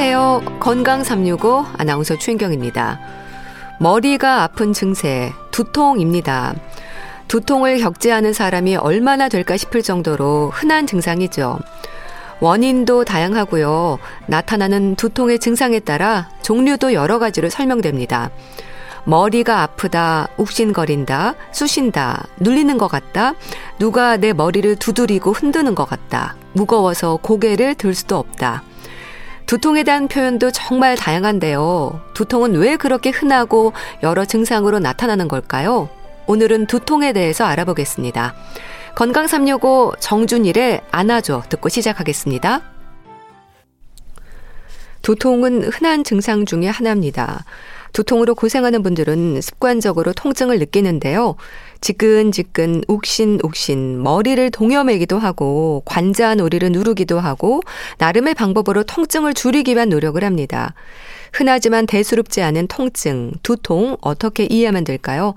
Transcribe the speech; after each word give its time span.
안녕하세요. 0.00 0.60
건강 0.60 1.02
365 1.02 1.66
아나운서 1.76 2.16
최인경입니다. 2.16 3.00
머리가 3.80 4.44
아픈 4.44 4.72
증세, 4.72 5.32
두통입니다. 5.50 6.54
두통을 7.26 7.80
겪지 7.80 8.12
않은 8.12 8.32
사람이 8.32 8.76
얼마나 8.76 9.28
될까 9.28 9.56
싶을 9.56 9.82
정도로 9.82 10.52
흔한 10.54 10.86
증상이죠. 10.86 11.58
원인도 12.38 13.04
다양하고요. 13.04 13.98
나타나는 14.28 14.94
두통의 14.94 15.40
증상에 15.40 15.80
따라 15.80 16.30
종류도 16.42 16.92
여러 16.92 17.18
가지로 17.18 17.50
설명됩니다. 17.50 18.30
머리가 19.02 19.62
아프다, 19.62 20.28
욱신거린다, 20.36 21.34
쑤신다, 21.50 22.24
눌리는 22.38 22.78
것 22.78 22.86
같다, 22.86 23.34
누가 23.80 24.16
내 24.16 24.32
머리를 24.32 24.76
두드리고 24.76 25.32
흔드는 25.32 25.74
것 25.74 25.86
같다, 25.86 26.36
무거워서 26.52 27.18
고개를 27.20 27.74
들 27.74 27.96
수도 27.96 28.16
없다. 28.16 28.62
두통에 29.48 29.82
대한 29.82 30.08
표현도 30.08 30.50
정말 30.50 30.94
다양한데요. 30.94 32.02
두통은 32.12 32.56
왜 32.56 32.76
그렇게 32.76 33.08
흔하고 33.08 33.72
여러 34.02 34.26
증상으로 34.26 34.78
나타나는 34.78 35.26
걸까요? 35.26 35.88
오늘은 36.26 36.66
두통에 36.66 37.14
대해서 37.14 37.44
알아보겠습니다. 37.46 38.34
건강 38.94 39.26
365 39.26 39.94
정준일의 40.00 40.82
안아줘 40.90 41.44
듣고 41.48 41.70
시작하겠습니다. 41.70 42.60
두통은 45.00 45.62
흔한 45.72 46.04
증상 46.04 46.44
중의 46.44 46.70
하나입니다. 46.70 47.46
두통으로 47.98 48.36
고생하는 48.36 48.84
분들은 48.84 49.40
습관적으로 49.40 50.12
통증을 50.12 50.60
느끼는데요. 50.60 51.34
지끈지끈, 51.80 52.82
욱신욱신, 52.86 54.00
머리를 54.02 54.50
동여매기도 54.52 55.18
하고, 55.18 55.82
관자놀이를 55.84 56.70
누르기도 56.70 57.18
하고, 57.18 57.60
나름의 57.98 58.34
방법으로 58.34 58.84
통증을 58.84 59.34
줄이기 59.34 59.74
위한 59.74 59.88
노력을 59.88 60.22
합니다. 60.22 60.74
흔하지만 61.32 61.86
대수롭지 61.86 62.42
않은 62.42 62.68
통증, 62.68 63.32
두통 63.42 63.96
어떻게 64.02 64.44
이해하면 64.44 64.84
될까요? 64.84 65.34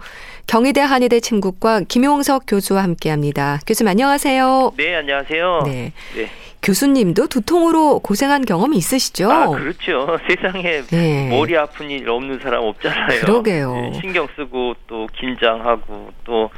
경희대 0.47 0.81
한의대 0.81 1.19
침구과 1.19 1.81
김용석 1.87 2.43
교수와 2.47 2.83
함께합니다. 2.83 3.59
교수님 3.67 3.89
안녕하세요. 3.89 4.73
네, 4.77 4.95
안녕하세요. 4.95 5.61
네. 5.65 5.91
네. 6.15 6.27
교수님도 6.63 7.27
두통으로 7.27 7.99
고생한 7.99 8.45
경험이 8.45 8.77
있으시죠? 8.77 9.31
아, 9.31 9.47
그렇죠. 9.49 10.17
세상에 10.29 10.81
네. 10.91 11.29
머리 11.29 11.57
아픈 11.57 11.89
일 11.89 12.07
없는 12.07 12.39
사람 12.39 12.63
없잖아요. 12.63 13.21
그러게요. 13.21 13.73
네, 13.73 13.93
신경 13.99 14.27
쓰고 14.35 14.75
또 14.87 15.07
긴장하고 15.17 16.11
또 16.23 16.49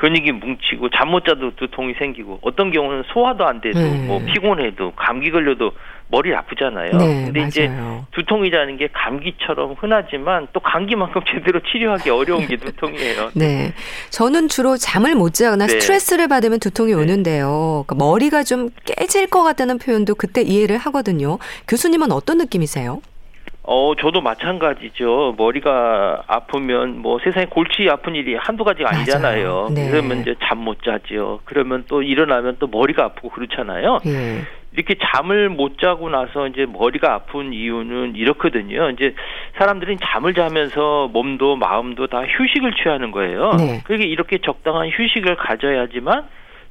근육이 0.00 0.32
뭉치고 0.32 0.90
잠 0.90 1.08
못 1.08 1.24
자도 1.24 1.54
두통이 1.54 1.94
생기고 2.00 2.40
어떤 2.42 2.72
경우는 2.72 3.04
소화도 3.12 3.46
안 3.46 3.60
돼도 3.60 3.78
네. 3.78 4.06
뭐 4.06 4.18
피곤해도 4.24 4.92
감기 4.96 5.30
걸려도 5.30 5.70
머리 6.14 6.32
아프잖아요. 6.32 6.92
네, 6.96 7.24
근데 7.24 7.40
맞아요. 7.40 7.48
이제 7.48 7.70
두통이라는 8.12 8.76
게 8.76 8.88
감기처럼 8.92 9.74
흔하지만 9.80 10.46
또 10.52 10.60
감기만큼 10.60 11.22
제대로 11.34 11.60
치료하기 11.60 12.08
어려운 12.10 12.46
게 12.46 12.56
두통이에요. 12.56 13.32
네. 13.34 13.72
저는 14.10 14.48
주로 14.48 14.76
잠을 14.76 15.16
못 15.16 15.34
자거나 15.34 15.66
네. 15.66 15.80
스트레스를 15.80 16.28
받으면 16.28 16.60
두통이 16.60 16.92
네. 16.92 17.00
오는데요. 17.00 17.84
그러니까 17.86 17.96
머리가 17.96 18.44
좀 18.44 18.70
깨질 18.84 19.26
것 19.26 19.42
같다는 19.42 19.78
표현도 19.78 20.14
그때 20.14 20.42
이해를 20.42 20.78
하거든요. 20.78 21.38
교수님은 21.66 22.12
어떤 22.12 22.38
느낌이세요? 22.38 23.00
어, 23.66 23.94
저도 23.98 24.20
마찬가지죠. 24.20 25.36
머리가 25.38 26.22
아프면 26.26 26.98
뭐 26.98 27.18
세상에 27.24 27.46
골치 27.46 27.88
아픈 27.88 28.14
일이 28.14 28.34
한두 28.34 28.62
가지가 28.62 28.90
아니잖아요. 28.90 29.70
네. 29.74 29.88
그러면 29.90 30.20
이제 30.20 30.34
잠 30.44 30.58
못 30.64 30.82
자죠. 30.82 31.40
그러면 31.44 31.84
또 31.88 32.02
일어나면 32.02 32.56
또 32.58 32.66
머리가 32.66 33.04
아프고 33.04 33.28
그렇잖아요. 33.30 34.00
네. 34.04 34.42
이렇게 34.72 34.94
잠을 35.02 35.48
못 35.50 35.78
자고 35.78 36.08
나서 36.08 36.46
이제 36.46 36.64
머리가 36.66 37.12
아픈 37.14 37.52
이유는 37.52 38.16
이렇거든요. 38.16 38.88
이제 38.90 39.14
사람들이 39.58 39.96
잠을 40.02 40.32
자면서 40.34 41.08
몸도 41.12 41.56
마음도 41.56 42.06
다 42.06 42.22
휴식을 42.26 42.72
취하는 42.82 43.10
거예요. 43.12 43.52
네. 43.58 43.80
그러게 43.84 44.04
이렇게 44.04 44.38
적당한 44.38 44.88
휴식을 44.90 45.36
가져야지만 45.36 46.24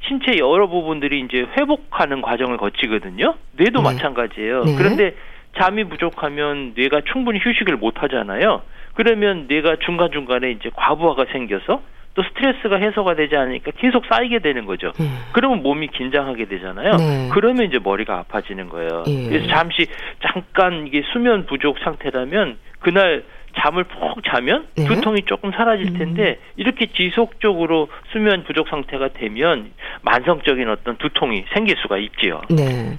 신체 0.07 0.37
여러 0.39 0.67
부분들이 0.67 1.21
이제 1.21 1.45
회복하는 1.57 2.21
과정을 2.21 2.57
거치거든요. 2.57 3.35
뇌도 3.53 3.81
네. 3.81 3.93
마찬가지예요. 3.93 4.63
네. 4.63 4.75
그런데 4.77 5.15
잠이 5.57 5.83
부족하면 5.85 6.73
뇌가 6.75 7.01
충분히 7.11 7.39
휴식을 7.39 7.77
못 7.77 8.01
하잖아요. 8.03 8.61
그러면 8.95 9.45
뇌가 9.47 9.77
중간중간에 9.85 10.51
이제 10.51 10.69
과부하가 10.75 11.25
생겨서 11.31 11.81
또 12.15 12.23
스트레스가 12.23 12.77
해소가 12.77 13.15
되지 13.15 13.35
않으니까 13.35 13.71
계속 13.77 14.05
쌓이게 14.05 14.39
되는 14.39 14.65
거죠. 14.65 14.91
음. 14.99 15.17
그러면 15.31 15.63
몸이 15.63 15.87
긴장하게 15.87 16.45
되잖아요. 16.45 16.91
네. 16.97 17.29
그러면 17.31 17.65
이제 17.65 17.79
머리가 17.79 18.19
아파지는 18.19 18.69
거예요. 18.69 19.03
예. 19.07 19.29
그래서 19.29 19.47
잠시 19.47 19.87
잠깐 20.21 20.85
이게 20.85 21.01
수면 21.11 21.47
부족 21.47 21.79
상태라면 21.79 22.57
그날 22.79 23.23
잠을 23.59 23.83
푹 23.83 24.23
자면 24.25 24.67
네. 24.75 24.85
두통이 24.85 25.23
조금 25.25 25.51
사라질 25.51 25.93
텐데 25.93 26.39
이렇게 26.55 26.87
지속적으로 26.87 27.87
수면 28.11 28.43
부족 28.43 28.67
상태가 28.67 29.09
되면 29.09 29.71
만성적인 30.01 30.69
어떤 30.69 30.97
두통이 30.97 31.45
생길 31.53 31.77
수가 31.77 31.97
있지요. 31.97 32.41
네. 32.49 32.97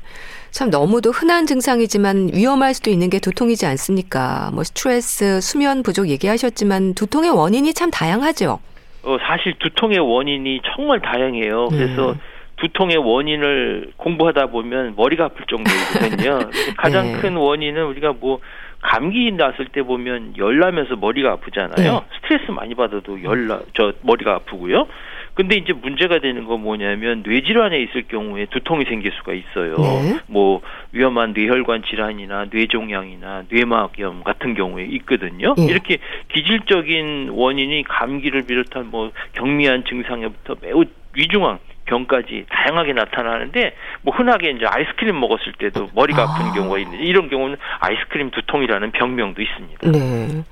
참 0.54 0.70
너무도 0.70 1.10
흔한 1.10 1.46
증상이지만 1.46 2.30
위험할 2.32 2.74
수도 2.74 2.88
있는 2.88 3.10
게 3.10 3.18
두통이지 3.18 3.66
않습니까? 3.66 4.50
뭐 4.54 4.62
스트레스, 4.62 5.40
수면 5.40 5.82
부족 5.82 6.08
얘기하셨지만 6.08 6.94
두통의 6.94 7.30
원인이 7.30 7.74
참 7.74 7.90
다양하죠. 7.90 8.60
어, 9.02 9.16
사실 9.26 9.54
두통의 9.58 9.98
원인이 9.98 10.60
정말 10.76 11.00
다양해요. 11.02 11.66
그래서 11.70 12.12
음. 12.12 12.20
두통의 12.60 12.98
원인을 12.98 13.94
공부하다 13.96 14.46
보면 14.46 14.94
머리가 14.96 15.24
아플 15.24 15.44
정도이거든요. 15.46 16.38
가장 16.78 17.06
네. 17.14 17.18
큰 17.18 17.34
원인은 17.36 17.84
우리가 17.86 18.12
뭐 18.20 18.38
감기 18.80 19.32
났을 19.32 19.66
때 19.72 19.82
보면 19.82 20.34
열 20.38 20.60
나면서 20.60 20.94
머리가 20.94 21.32
아프잖아요. 21.32 21.74
네. 21.92 22.00
스트레스 22.22 22.52
많이 22.52 22.76
받아도 22.76 23.20
열 23.24 23.48
나 23.48 23.58
저 23.76 23.92
머리가 24.02 24.34
아프고요. 24.36 24.86
근데 25.34 25.56
이제 25.56 25.72
문제가 25.72 26.20
되는 26.20 26.44
건 26.44 26.62
뭐냐면 26.62 27.22
뇌질환에 27.26 27.78
있을 27.82 28.04
경우에 28.08 28.46
두통이 28.46 28.84
생길 28.84 29.12
수가 29.12 29.32
있어요. 29.34 29.76
네. 29.76 30.20
뭐 30.26 30.62
위험한 30.92 31.32
뇌혈관 31.32 31.82
질환이나 31.82 32.46
뇌종양이나 32.52 33.44
뇌막염 33.48 34.22
같은 34.22 34.54
경우에 34.54 34.84
있거든요. 34.92 35.54
예. 35.58 35.64
이렇게 35.64 35.98
기질적인 36.32 37.30
원인이 37.32 37.82
감기를 37.84 38.42
비롯한 38.42 38.90
뭐 38.90 39.10
경미한 39.32 39.84
증상에부터 39.84 40.56
매우 40.62 40.84
위중한 41.14 41.58
병까지 41.86 42.46
다양하게 42.48 42.92
나타나는데 42.92 43.74
뭐 44.02 44.14
흔하게 44.14 44.50
이제 44.50 44.64
아이스크림 44.66 45.18
먹었을 45.18 45.52
때도 45.58 45.90
머리가 45.94 46.22
아. 46.22 46.24
아픈 46.24 46.52
경우가 46.52 46.78
있는데 46.78 47.04
이런 47.04 47.28
경우는 47.28 47.56
아이스크림 47.80 48.30
두통이라는 48.30 48.92
병명도 48.92 49.42
있습니다. 49.42 49.90
네. 49.90 50.44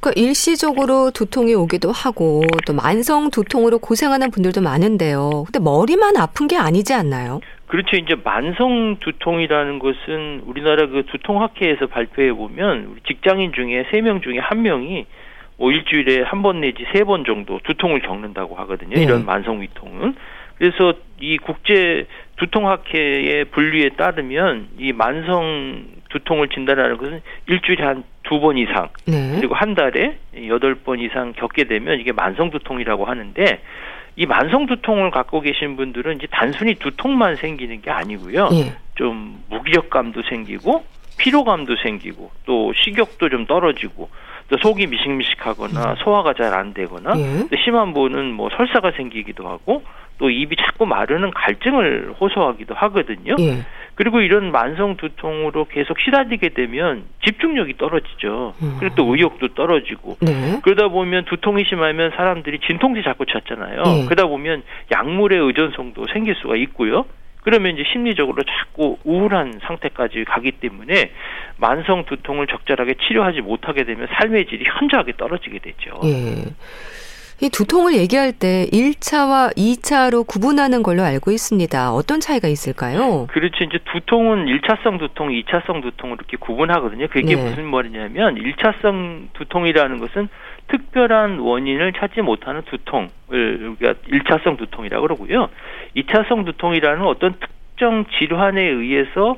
그 0.00 0.12
일시적으로 0.14 1.10
두통이 1.10 1.54
오기도 1.54 1.90
하고 1.90 2.42
또 2.66 2.72
만성 2.72 3.30
두통으로 3.30 3.78
고생하는 3.78 4.30
분들도 4.30 4.60
많은데요. 4.60 5.44
근데 5.46 5.58
머리만 5.58 6.16
아픈 6.16 6.46
게 6.46 6.56
아니지 6.56 6.94
않나요? 6.94 7.40
그렇죠. 7.66 7.96
이제 7.96 8.14
만성 8.22 8.96
두통이라는 9.00 9.78
것은 9.78 10.42
우리나라 10.46 10.86
그 10.86 11.04
두통학회에서 11.06 11.86
발표해 11.88 12.32
보면 12.32 12.86
우리 12.92 13.00
직장인 13.06 13.52
중에 13.52 13.84
세 13.90 14.00
명 14.00 14.20
중에 14.22 14.38
한 14.38 14.62
명이 14.62 15.06
뭐 15.58 15.72
일주일에 15.72 16.22
한 16.22 16.42
번 16.42 16.60
내지 16.60 16.84
세 16.94 17.02
번 17.04 17.24
정도 17.24 17.58
두통을 17.64 18.00
겪는다고 18.00 18.54
하거든요. 18.56 18.94
네. 18.94 19.02
이런 19.02 19.26
만성 19.26 19.60
위통은. 19.60 20.14
그래서 20.56 20.94
이 21.20 21.36
국제 21.38 22.06
두통학회의 22.36 23.44
분류에 23.46 23.90
따르면 23.96 24.68
이 24.78 24.92
만성 24.92 25.84
두통을 26.08 26.48
진단하는 26.48 26.96
것은 26.96 27.20
일주일에 27.46 27.84
한 27.84 28.04
두 28.28 28.40
번 28.40 28.58
이상 28.58 28.88
네. 29.06 29.36
그리고 29.36 29.54
한 29.54 29.74
달에 29.74 30.18
여덟 30.48 30.74
번 30.74 31.00
이상 31.00 31.32
겪게 31.32 31.64
되면 31.64 31.98
이게 31.98 32.12
만성 32.12 32.50
두통이라고 32.50 33.06
하는데 33.06 33.60
이 34.16 34.26
만성 34.26 34.66
두통을 34.66 35.10
갖고 35.10 35.40
계신 35.40 35.76
분들은 35.76 36.16
이제 36.16 36.26
단순히 36.30 36.74
두통만 36.74 37.36
생기는 37.36 37.80
게 37.80 37.90
아니고요. 37.90 38.50
예. 38.52 38.74
좀 38.96 39.42
무기력감도 39.48 40.22
생기고 40.28 40.84
피로감도 41.16 41.76
생기고 41.76 42.30
또 42.44 42.72
식욕도 42.74 43.30
좀 43.30 43.46
떨어지고 43.46 44.10
또 44.50 44.58
속이 44.58 44.86
미식미식하거나 44.88 45.94
소화가 46.04 46.34
잘 46.34 46.52
안 46.52 46.74
되거나 46.74 47.14
예. 47.18 47.48
또 47.48 47.56
심한 47.64 47.94
분은 47.94 48.32
뭐 48.34 48.50
설사가 48.54 48.90
생기기도 48.90 49.48
하고 49.48 49.82
또 50.18 50.28
입이 50.28 50.54
자꾸 50.56 50.84
마르는 50.84 51.30
갈증을 51.30 52.14
호소하기도 52.20 52.74
하거든요. 52.74 53.36
예. 53.98 54.04
그리고 54.08 54.20
이런 54.20 54.52
만성 54.52 54.96
두통으로 54.96 55.66
계속 55.66 55.98
시달리게 55.98 56.50
되면 56.50 57.02
집중력이 57.24 57.76
떨어지죠. 57.76 58.54
음. 58.62 58.76
그리고 58.78 58.94
또 58.94 59.14
의욕도 59.14 59.54
떨어지고 59.54 60.18
네. 60.20 60.60
그러다 60.62 60.88
보면 60.88 61.24
두통이 61.24 61.64
심하면 61.68 62.12
사람들이 62.16 62.60
진통제 62.60 63.02
자꾸 63.02 63.26
찾잖아요. 63.26 63.82
예. 63.84 64.04
그러다 64.04 64.26
보면 64.26 64.62
약물의 64.92 65.38
의존성도 65.40 66.06
생길 66.12 66.36
수가 66.36 66.56
있고요. 66.56 67.06
그러면 67.42 67.74
이제 67.74 67.84
심리적으로 67.92 68.42
자꾸 68.42 68.98
우울한 69.04 69.60
상태까지 69.62 70.24
가기 70.24 70.52
때문에 70.52 71.12
만성 71.56 72.04
두통을 72.04 72.46
적절하게 72.46 72.94
치료하지 73.06 73.40
못하게 73.40 73.84
되면 73.84 74.06
삶의 74.12 74.46
질이 74.46 74.64
현저하게 74.66 75.12
떨어지게 75.16 75.58
되죠. 75.60 76.00
예. 76.04 76.44
이 77.40 77.50
두통을 77.50 77.94
얘기할 77.94 78.32
때 78.32 78.66
1차와 78.72 79.56
2차로 79.56 80.26
구분하는 80.26 80.82
걸로 80.82 81.02
알고 81.02 81.30
있습니다. 81.30 81.92
어떤 81.92 82.18
차이가 82.18 82.48
있을까요? 82.48 83.28
그렇죠. 83.28 83.62
이제 83.62 83.78
두통은 83.92 84.46
1차성 84.46 84.98
두통, 84.98 85.28
2차성 85.28 85.82
두통을 85.82 86.16
이렇게 86.18 86.36
구분하거든요. 86.36 87.06
그게 87.06 87.36
네. 87.36 87.40
무슨 87.40 87.66
말이냐면 87.66 88.34
1차성 88.34 89.28
두통이라는 89.34 89.98
것은 89.98 90.28
특별한 90.66 91.38
원인을 91.38 91.92
찾지 91.92 92.22
못하는 92.22 92.62
두통을 92.62 93.08
우리가 93.78 93.94
1차성 94.10 94.58
두통이라고 94.58 95.02
그러고요. 95.02 95.48
2차성 95.96 96.44
두통이라는 96.44 97.06
어떤 97.06 97.34
특정 97.38 98.04
질환에 98.18 98.62
의해서 98.62 99.36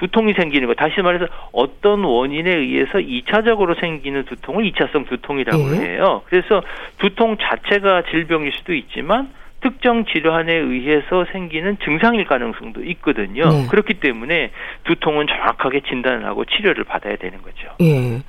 두통이 0.00 0.32
생기는 0.32 0.66
거 0.66 0.74
다시 0.74 1.00
말해서 1.02 1.26
어떤 1.52 2.04
원인에 2.04 2.50
의해서 2.50 2.98
2차적으로 2.98 3.78
생기는 3.78 4.24
두통을 4.24 4.70
2차성 4.72 5.08
두통이라고 5.08 5.76
예. 5.76 5.80
해요. 5.80 6.22
그래서 6.26 6.62
두통 6.98 7.36
자체가 7.38 8.04
질병일 8.10 8.52
수도 8.52 8.74
있지만 8.74 9.28
특정 9.60 10.06
질환에 10.06 10.54
의해서 10.54 11.26
생기는 11.32 11.76
증상일 11.84 12.24
가능성도 12.24 12.82
있거든요. 12.84 13.46
네. 13.50 13.66
그렇기 13.68 13.94
때문에 14.00 14.52
두통은 14.84 15.26
정확하게 15.26 15.82
진단을 15.88 16.24
하고 16.24 16.46
치료를 16.46 16.84
받아야 16.84 17.16
되는 17.16 17.42
거죠. 17.42 17.68
예. 17.82 18.22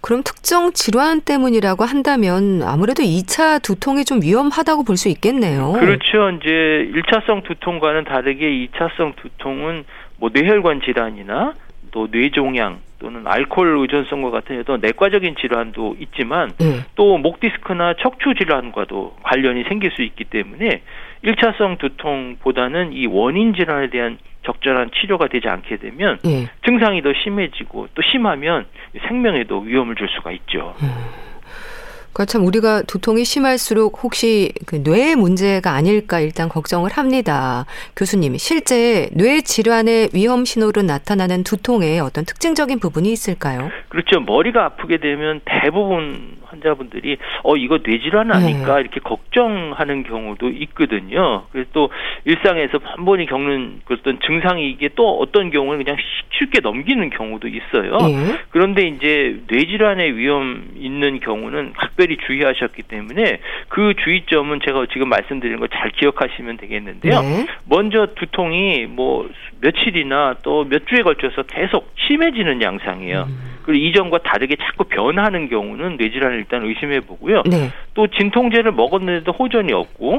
그럼 0.00 0.22
특정 0.22 0.72
질환 0.72 1.22
때문이라고 1.22 1.84
한다면 1.84 2.62
아무래도 2.62 3.02
2차 3.02 3.62
두통이 3.62 4.04
좀 4.04 4.20
위험하다고 4.22 4.84
볼 4.84 4.96
수 4.96 5.08
있겠네요. 5.08 5.72
그렇죠. 5.72 6.30
이제 6.30 6.90
1차성 6.94 7.44
두통과는 7.44 8.04
다르게 8.04 8.46
2차성 8.68 9.16
두통은 9.16 9.84
뭐 10.24 10.30
뇌혈관 10.32 10.80
질환이나 10.80 11.52
또 11.90 12.08
뇌종양 12.10 12.78
또는 12.98 13.26
알코올 13.26 13.76
의존성과 13.80 14.30
같은 14.30 14.58
어떤 14.58 14.80
내과적인 14.80 15.36
질환도 15.38 15.96
있지만 16.00 16.50
네. 16.58 16.80
또 16.94 17.18
목 17.18 17.40
디스크나 17.40 17.92
척추 18.00 18.34
질환과도 18.34 19.16
관련이 19.22 19.64
생길 19.64 19.90
수 19.90 20.00
있기 20.00 20.24
때문에 20.24 20.80
1차성 21.24 21.76
두통보다는 21.78 22.94
이 22.94 23.06
원인 23.06 23.52
질환에 23.52 23.90
대한 23.90 24.16
적절한 24.46 24.92
치료가 24.94 25.28
되지 25.28 25.46
않게 25.46 25.76
되면 25.76 26.18
네. 26.24 26.48
증상이 26.64 27.02
더 27.02 27.12
심해지고 27.22 27.88
또 27.94 28.00
심하면 28.10 28.64
생명에도 29.06 29.58
위험을 29.58 29.94
줄 29.94 30.08
수가 30.08 30.32
있죠. 30.32 30.74
음. 30.82 30.88
그러니까 32.14 32.26
참 32.26 32.46
우리가 32.46 32.82
두통이 32.82 33.24
심할수록 33.24 34.02
혹시 34.04 34.52
그 34.66 34.76
뇌의 34.76 35.16
문제가 35.16 35.72
아닐까 35.72 36.20
일단 36.20 36.48
걱정을 36.48 36.92
합니다. 36.92 37.66
교수님, 37.96 38.36
실제 38.36 39.08
뇌 39.12 39.40
질환의 39.40 40.10
위험 40.14 40.44
신호로 40.44 40.82
나타나는 40.82 41.42
두통의 41.42 41.98
어떤 41.98 42.24
특징적인 42.24 42.78
부분이 42.78 43.10
있을까요? 43.10 43.68
그렇죠. 43.88 44.20
머리가 44.20 44.64
아프게 44.64 44.98
되면 44.98 45.40
대부분 45.44 46.38
환자분들이 46.54 47.16
어 47.42 47.56
이거 47.56 47.78
뇌질환 47.84 48.30
아닐까 48.30 48.76
네. 48.76 48.80
이렇게 48.82 49.00
걱정하는 49.00 50.04
경우도 50.04 50.50
있거든요. 50.50 51.46
그래서 51.50 51.68
또 51.72 51.90
일상에서 52.24 52.78
한 52.82 53.04
번이 53.04 53.26
겪는 53.26 53.80
어떤 53.90 54.20
증상이 54.20 54.70
이게 54.70 54.88
또 54.94 55.18
어떤 55.18 55.50
경우는 55.50 55.84
그냥 55.84 55.98
쉽게 56.38 56.60
넘기는 56.60 57.10
경우도 57.10 57.48
있어요. 57.48 57.96
네. 57.98 58.38
그런데 58.50 58.86
이제 58.86 59.40
뇌질환의 59.48 60.16
위험 60.16 60.68
있는 60.76 61.20
경우는 61.20 61.72
각별 61.76 62.03
히 62.10 62.16
주의하셨기 62.26 62.82
때문에 62.82 63.40
그 63.68 63.94
주의점은 64.02 64.60
제가 64.64 64.86
지금 64.92 65.08
말씀드린 65.08 65.60
거잘 65.60 65.90
기억하시면 65.90 66.56
되겠는데요. 66.58 67.20
네. 67.20 67.46
먼저 67.68 68.08
두통이 68.14 68.86
뭐 68.86 69.30
며칠이나 69.60 70.36
또 70.42 70.64
몇 70.64 70.86
주에 70.86 71.02
걸쳐서 71.02 71.42
계속 71.44 71.92
심해지는 72.06 72.60
양상이에요. 72.62 73.26
음. 73.28 73.54
그리고 73.62 73.84
이전과 73.86 74.18
다르게 74.18 74.56
자꾸 74.56 74.84
변하는 74.84 75.48
경우는 75.48 75.96
뇌질환을 75.96 76.38
일단 76.38 76.64
의심해 76.64 77.00
보고요. 77.00 77.42
네. 77.42 77.70
또 77.94 78.06
진통제를 78.06 78.72
먹었는데도 78.72 79.32
호전이 79.32 79.72
없고 79.72 80.18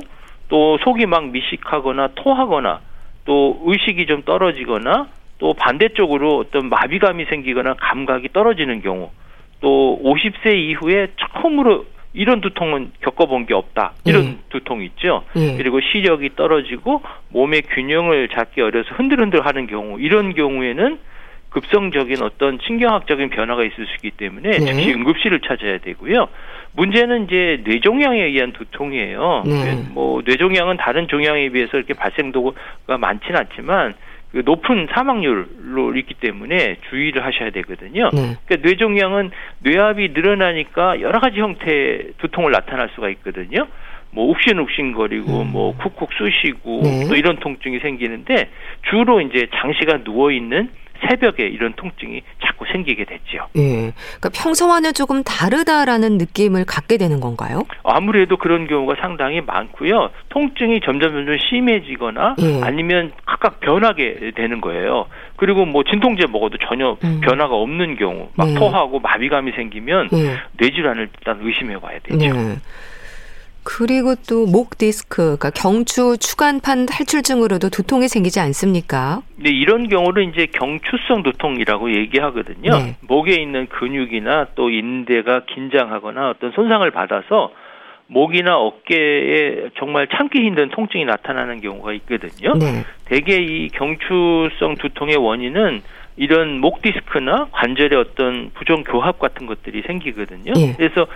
또 0.49 0.77
속이 0.83 1.05
막 1.05 1.29
미식하거나 1.29 2.09
토하거나 2.15 2.79
또 3.25 3.61
의식이 3.65 4.05
좀 4.05 4.23
떨어지거나 4.23 5.07
또 5.37 5.53
반대쪽으로 5.53 6.37
어떤 6.37 6.69
마비감이 6.69 7.25
생기거나 7.25 7.75
감각이 7.79 8.29
떨어지는 8.31 8.81
경우 8.81 9.11
또 9.61 9.99
50세 10.03 10.55
이후에 10.57 11.07
처음으로 11.17 11.85
이런 12.13 12.39
두통은 12.41 12.91
겪어본 13.01 13.45
게 13.45 13.53
없다. 13.53 13.93
이런 14.05 14.25
예. 14.25 14.37
두통이 14.49 14.85
있죠. 14.85 15.23
예. 15.35 15.57
그리고 15.57 15.81
시력이 15.81 16.35
떨어지고 16.35 17.01
몸의 17.29 17.63
균형을 17.63 18.29
잡기 18.29 18.61
어려서 18.61 18.89
흔들흔들 18.95 19.45
하는 19.45 19.67
경우 19.67 19.99
이런 19.99 20.33
경우에는 20.33 20.97
급성적인 21.49 22.21
어떤 22.21 22.59
신경학적인 22.65 23.29
변화가 23.29 23.63
있을 23.63 23.85
수 23.85 23.93
있기 23.95 24.11
때문에 24.11 24.49
네. 24.49 24.59
즉시 24.59 24.93
응급실을 24.93 25.39
찾아야 25.41 25.77
되고요. 25.77 26.27
문제는 26.73 27.25
이제 27.25 27.61
뇌종양에 27.65 28.23
의한 28.23 28.51
두통이에요. 28.51 29.43
네. 29.45 29.85
뭐 29.91 30.21
뇌종양은 30.25 30.75
다른 30.75 31.07
종양에 31.07 31.47
비해서 31.49 31.77
이렇게 31.77 31.93
발생도가 31.93 32.97
많지는 32.97 33.39
않지만 33.39 33.93
그 33.93 34.14
높은 34.43 34.87
사망률로 34.93 35.95
있기 35.95 36.15
때문에 36.15 36.77
주의를 36.89 37.23
하셔야 37.23 37.51
되거든요. 37.51 38.09
네. 38.13 38.35
그러니까 38.45 38.67
뇌종양은 38.67 39.31
뇌압이 39.59 40.09
늘어나니까 40.13 41.01
여러 41.01 41.19
가지 41.19 41.39
형태의 41.39 42.13
두통을 42.17 42.51
나타날 42.51 42.89
수가 42.95 43.09
있거든요. 43.09 43.67
뭐 44.11 44.29
욱신욱신거리고 44.29 45.41
음. 45.41 45.51
뭐 45.51 45.75
쿡쿡 45.77 46.09
쑤시고 46.13 46.81
네. 46.83 47.07
또 47.09 47.15
이런 47.15 47.37
통증이 47.37 47.79
생기는데 47.79 48.49
주로 48.89 49.21
이제 49.21 49.47
장시간 49.55 50.03
누워 50.03 50.31
있는 50.31 50.69
새벽에 51.07 51.47
이런 51.47 51.73
통증이 51.73 52.21
자꾸 52.43 52.65
생기게 52.71 53.05
됐죠. 53.05 53.47
예. 53.57 53.93
그러니까 54.17 54.29
평소와는 54.33 54.93
조금 54.93 55.23
다르다라는 55.23 56.17
느낌을 56.17 56.65
갖게 56.65 56.97
되는 56.97 57.19
건가요? 57.19 57.63
아무래도 57.83 58.37
그런 58.37 58.67
경우가 58.67 58.95
상당히 59.01 59.41
많고요. 59.41 60.09
통증이 60.29 60.81
점점 60.81 61.11
점점 61.11 61.37
심해지거나 61.37 62.35
예. 62.41 62.61
아니면 62.61 63.11
각각 63.25 63.59
변하게 63.59 64.31
되는 64.35 64.61
거예요. 64.61 65.05
그리고 65.35 65.65
뭐 65.65 65.83
진통제 65.83 66.25
먹어도 66.31 66.57
전혀 66.67 66.97
음. 67.03 67.21
변화가 67.21 67.53
없는 67.55 67.97
경우, 67.97 68.29
막 68.35 68.47
네. 68.47 68.55
토하고 68.55 68.99
마비감이 68.99 69.51
생기면 69.51 70.09
네. 70.11 70.35
뇌질환을 70.53 71.09
일단 71.17 71.39
의심해 71.41 71.77
봐야 71.79 71.99
되죠. 71.99 72.17
네. 73.65 73.77
그리고 73.77 74.15
또 74.27 74.45
목 74.45 74.77
디스크, 74.77 75.37
그러니까 75.37 75.49
경추 75.49 76.17
추간판 76.19 76.85
탈출증으로도 76.85 77.69
두통이 77.69 78.07
생기지 78.07 78.39
않습니까? 78.39 79.21
네, 79.37 79.49
이런 79.49 79.89
경우는 79.89 80.31
이제 80.31 80.45
경추성 80.45 81.23
두통이라고 81.23 81.93
얘기하거든요. 81.93 82.71
네. 82.71 82.95
목에 83.07 83.33
있는 83.33 83.67
근육이나 83.67 84.47
또 84.55 84.69
인대가 84.69 85.43
긴장하거나 85.45 86.29
어떤 86.29 86.51
손상을 86.51 86.89
받아서 86.91 87.51
목이나 88.07 88.55
어깨에 88.57 89.69
정말 89.79 90.07
참기 90.15 90.39
힘든 90.39 90.69
통증이 90.69 91.05
나타나는 91.05 91.59
경우가 91.61 91.93
있거든요. 91.93 92.53
네. 92.53 92.83
대개 93.05 93.37
이 93.37 93.69
경추성 93.69 94.75
두통의 94.79 95.15
원인은 95.17 95.81
이런 96.17 96.59
목 96.59 96.81
디스크나 96.81 97.47
관절의 97.51 97.99
어떤 97.99 98.51
부정 98.53 98.83
교합 98.83 99.19
같은 99.19 99.45
것들이 99.45 99.81
생기거든요. 99.85 100.53
예. 100.55 100.73
그래서 100.77 101.07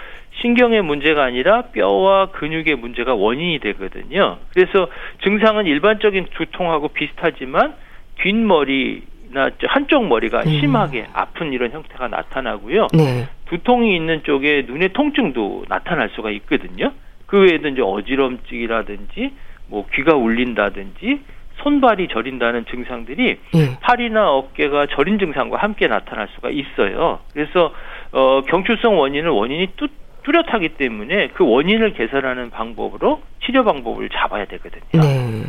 신경의 0.42 0.82
문제가 0.82 1.24
아니라 1.24 1.64
뼈와 1.74 2.32
근육의 2.32 2.76
문제가 2.76 3.16
원인이 3.16 3.60
되거든요. 3.60 4.38
그래서 4.54 4.88
증상은 5.24 5.66
일반적인 5.66 6.28
두통하고 6.36 6.90
비슷하지만 6.90 7.76
뒷머리 8.22 9.04
나 9.32 9.50
한쪽 9.68 10.08
머리가 10.08 10.40
음. 10.40 10.60
심하게 10.60 11.06
아픈 11.14 11.54
이런 11.54 11.72
형태가 11.72 12.08
나타나고요. 12.08 12.88
네. 12.94 13.28
두통이 13.46 13.96
있는 13.96 14.24
쪽에 14.24 14.64
눈의 14.68 14.90
통증도 14.94 15.66
나타날 15.70 16.10
수가 16.16 16.32
있거든요. 16.32 16.92
그 17.28 17.42
외에도 17.42 17.68
이제 17.68 17.82
어지럼증이라든지 17.82 19.32
뭐 19.68 19.86
귀가 19.94 20.16
울린다든지 20.16 21.20
손발이 21.64 22.08
저린다는 22.10 22.66
증상들이 22.66 23.38
네. 23.54 23.78
팔이나 23.82 24.30
어깨가 24.32 24.88
저린 24.96 25.20
증상과 25.20 25.58
함께 25.58 25.88
나타날 25.88 26.28
수가 26.36 26.50
있어요. 26.50 27.20
그래서 27.34 27.72
어, 28.12 28.42
경추성 28.48 28.98
원인은 28.98 29.30
원인이 29.30 29.70
뚜, 29.78 29.88
뚜렷하기 30.24 30.70
때문에 30.70 31.30
그 31.30 31.46
원인을 31.46 31.94
개선하는 31.94 32.50
방법으로 32.50 33.22
치료 33.46 33.64
방법을 33.64 34.10
잡아야 34.10 34.46
되거든요. 34.46 35.02
네. 35.04 35.46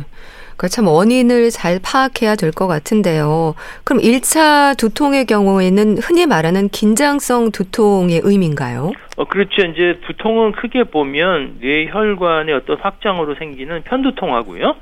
그참 0.57 0.87
원인을 0.87 1.49
잘 1.49 1.79
파악해야 1.83 2.35
될 2.35 2.51
것 2.51 2.67
같은데요. 2.67 3.55
그럼 3.83 4.01
1차 4.03 4.77
두통의 4.77 5.25
경우에는 5.25 5.97
흔히 5.97 6.25
말하는 6.27 6.69
긴장성 6.69 7.51
두통의 7.51 8.21
의미인가요? 8.23 8.91
어, 9.17 9.25
그렇죠. 9.25 9.61
이제 9.63 9.99
두통은 10.05 10.51
크게 10.51 10.83
보면 10.85 11.57
뇌혈관의 11.61 12.53
어떤 12.53 12.77
확장으로 12.77 13.35
생기는 13.35 13.81
편두통하고요. 13.83 14.75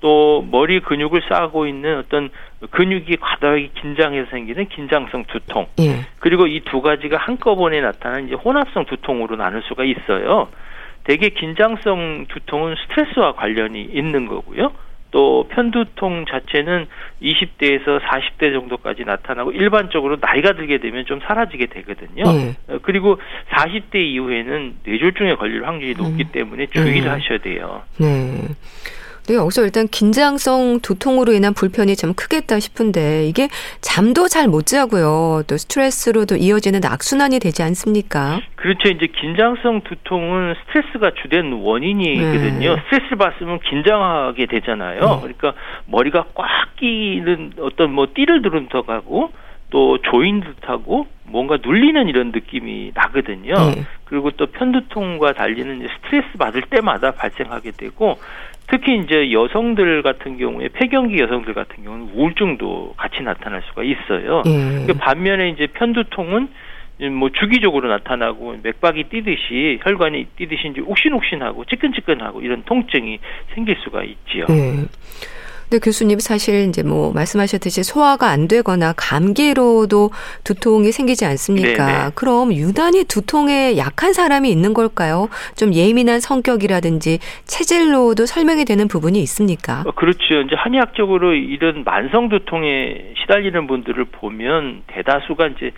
또 0.00 0.46
머리 0.50 0.80
근육을 0.80 1.22
쌓고 1.28 1.66
있는 1.66 1.98
어떤 1.98 2.30
근육이 2.70 3.16
과다하게 3.20 3.70
긴장해서 3.80 4.30
생기는 4.30 4.66
긴장성 4.68 5.24
두통. 5.24 5.66
예. 5.80 6.06
그리고 6.18 6.46
이 6.46 6.60
두 6.60 6.80
가지가 6.82 7.16
한꺼번에 7.16 7.80
나타나는 7.80 8.26
이제 8.28 8.34
혼합성 8.34 8.86
두통으로 8.86 9.36
나눌 9.36 9.62
수가 9.62 9.84
있어요. 9.84 10.48
대개 11.04 11.30
긴장성 11.30 12.26
두통은 12.28 12.76
스트레스와 12.82 13.32
관련이 13.32 13.82
있는 13.92 14.26
거고요. 14.26 14.72
또 15.10 15.48
편두통 15.50 16.26
자체는 16.30 16.86
20대에서 17.20 18.00
40대 18.00 18.52
정도까지 18.52 19.04
나타나고 19.04 19.50
일반적으로 19.50 20.18
나이가 20.20 20.52
들게 20.52 20.78
되면 20.78 21.04
좀 21.06 21.18
사라지게 21.26 21.66
되거든요. 21.66 22.22
네. 22.30 22.54
그리고 22.82 23.18
40대 23.50 23.96
이후에는 23.96 24.76
뇌졸중에 24.84 25.34
걸릴 25.34 25.66
확률이 25.66 25.94
높기 25.94 26.22
음. 26.22 26.30
때문에 26.30 26.66
주의를 26.66 27.02
네. 27.02 27.08
하셔야 27.08 27.38
돼요. 27.38 27.82
네. 27.98 28.42
네, 29.28 29.36
여기서 29.36 29.62
일단 29.62 29.86
긴장성 29.86 30.80
두통으로 30.80 31.32
인한 31.32 31.54
불편이 31.54 31.96
좀 31.96 32.14
크겠다 32.14 32.58
싶은데 32.58 33.26
이게 33.26 33.48
잠도 33.80 34.28
잘 34.28 34.48
못 34.50 34.66
자고요. 34.66 35.44
또 35.46 35.56
스트레스로도 35.56 36.36
이어지는 36.36 36.80
악순환이 36.84 37.38
되지 37.38 37.62
않습니까? 37.62 38.40
그렇죠. 38.56 38.88
이제 38.88 39.06
긴장성 39.06 39.82
두통은 39.82 40.54
스트레스가 40.66 41.12
주된 41.22 41.52
원인이거든요. 41.52 42.74
네. 42.74 42.82
스트레스를 42.84 43.18
받으면 43.18 43.60
긴장하게 43.60 44.46
되잖아요. 44.46 45.00
네. 45.00 45.18
그러니까 45.20 45.54
머리가 45.86 46.24
꽉 46.34 46.46
끼는 46.76 47.52
어떤 47.60 47.92
뭐 47.92 48.08
띠를 48.12 48.42
두른 48.42 48.68
듯하고 48.68 49.30
또 49.70 49.98
조인 50.02 50.40
듯하고 50.40 51.06
뭔가 51.24 51.58
눌리는 51.62 52.08
이런 52.08 52.32
느낌이 52.32 52.92
나거든요. 52.94 53.54
네. 53.54 53.84
그리고 54.04 54.30
또 54.32 54.46
편두통과 54.46 55.32
달리는 55.32 55.86
스트레스 55.96 56.26
받을 56.38 56.62
때마다 56.62 57.12
발생하게 57.12 57.70
되고 57.72 58.18
특히 58.68 58.98
이제 58.98 59.32
여성들 59.32 60.02
같은 60.02 60.38
경우에 60.38 60.68
폐경기 60.72 61.18
여성들 61.20 61.54
같은 61.54 61.84
경우는 61.84 62.10
우울증도 62.14 62.94
같이 62.96 63.22
나타날 63.22 63.62
수가 63.68 63.82
있어요. 63.82 64.42
음. 64.46 64.84
그 64.86 64.94
반면에 64.94 65.50
이제 65.50 65.66
편두통은 65.68 66.48
뭐 67.12 67.30
주기적으로 67.30 67.88
나타나고 67.88 68.56
맥박이 68.62 69.04
뛰듯이 69.04 69.78
혈관이 69.82 70.26
뛰듯이 70.36 70.68
이제 70.68 70.80
욱신욱신하고 70.82 71.64
찌끈찌끈하고 71.64 72.42
이런 72.42 72.62
통증이 72.64 73.18
생길 73.54 73.76
수가 73.82 74.04
있지요. 74.04 74.44
음. 74.50 74.86
근데 75.70 75.84
교수님 75.84 76.18
사실 76.18 76.68
이제 76.68 76.82
뭐 76.82 77.12
말씀하셨듯이 77.12 77.84
소화가 77.84 78.28
안 78.28 78.48
되거나 78.48 78.92
감기로도 78.96 80.10
두통이 80.42 80.90
생기지 80.90 81.24
않습니까? 81.24 81.86
네네. 81.86 82.10
그럼 82.16 82.52
유난히 82.52 83.04
두통에 83.04 83.76
약한 83.76 84.12
사람이 84.12 84.50
있는 84.50 84.74
걸까요? 84.74 85.28
좀 85.54 85.72
예민한 85.72 86.18
성격이라든지 86.18 87.20
체질로도 87.44 88.26
설명이 88.26 88.64
되는 88.64 88.88
부분이 88.88 89.20
있습니까? 89.20 89.84
어, 89.86 89.92
그렇죠. 89.92 90.40
이제 90.40 90.56
한의학적으로 90.56 91.34
이런 91.34 91.84
만성 91.84 92.28
두통에 92.28 93.14
시달리는 93.20 93.68
분들을 93.68 94.06
보면 94.06 94.82
대다수가 94.88 95.46
이제 95.46 95.70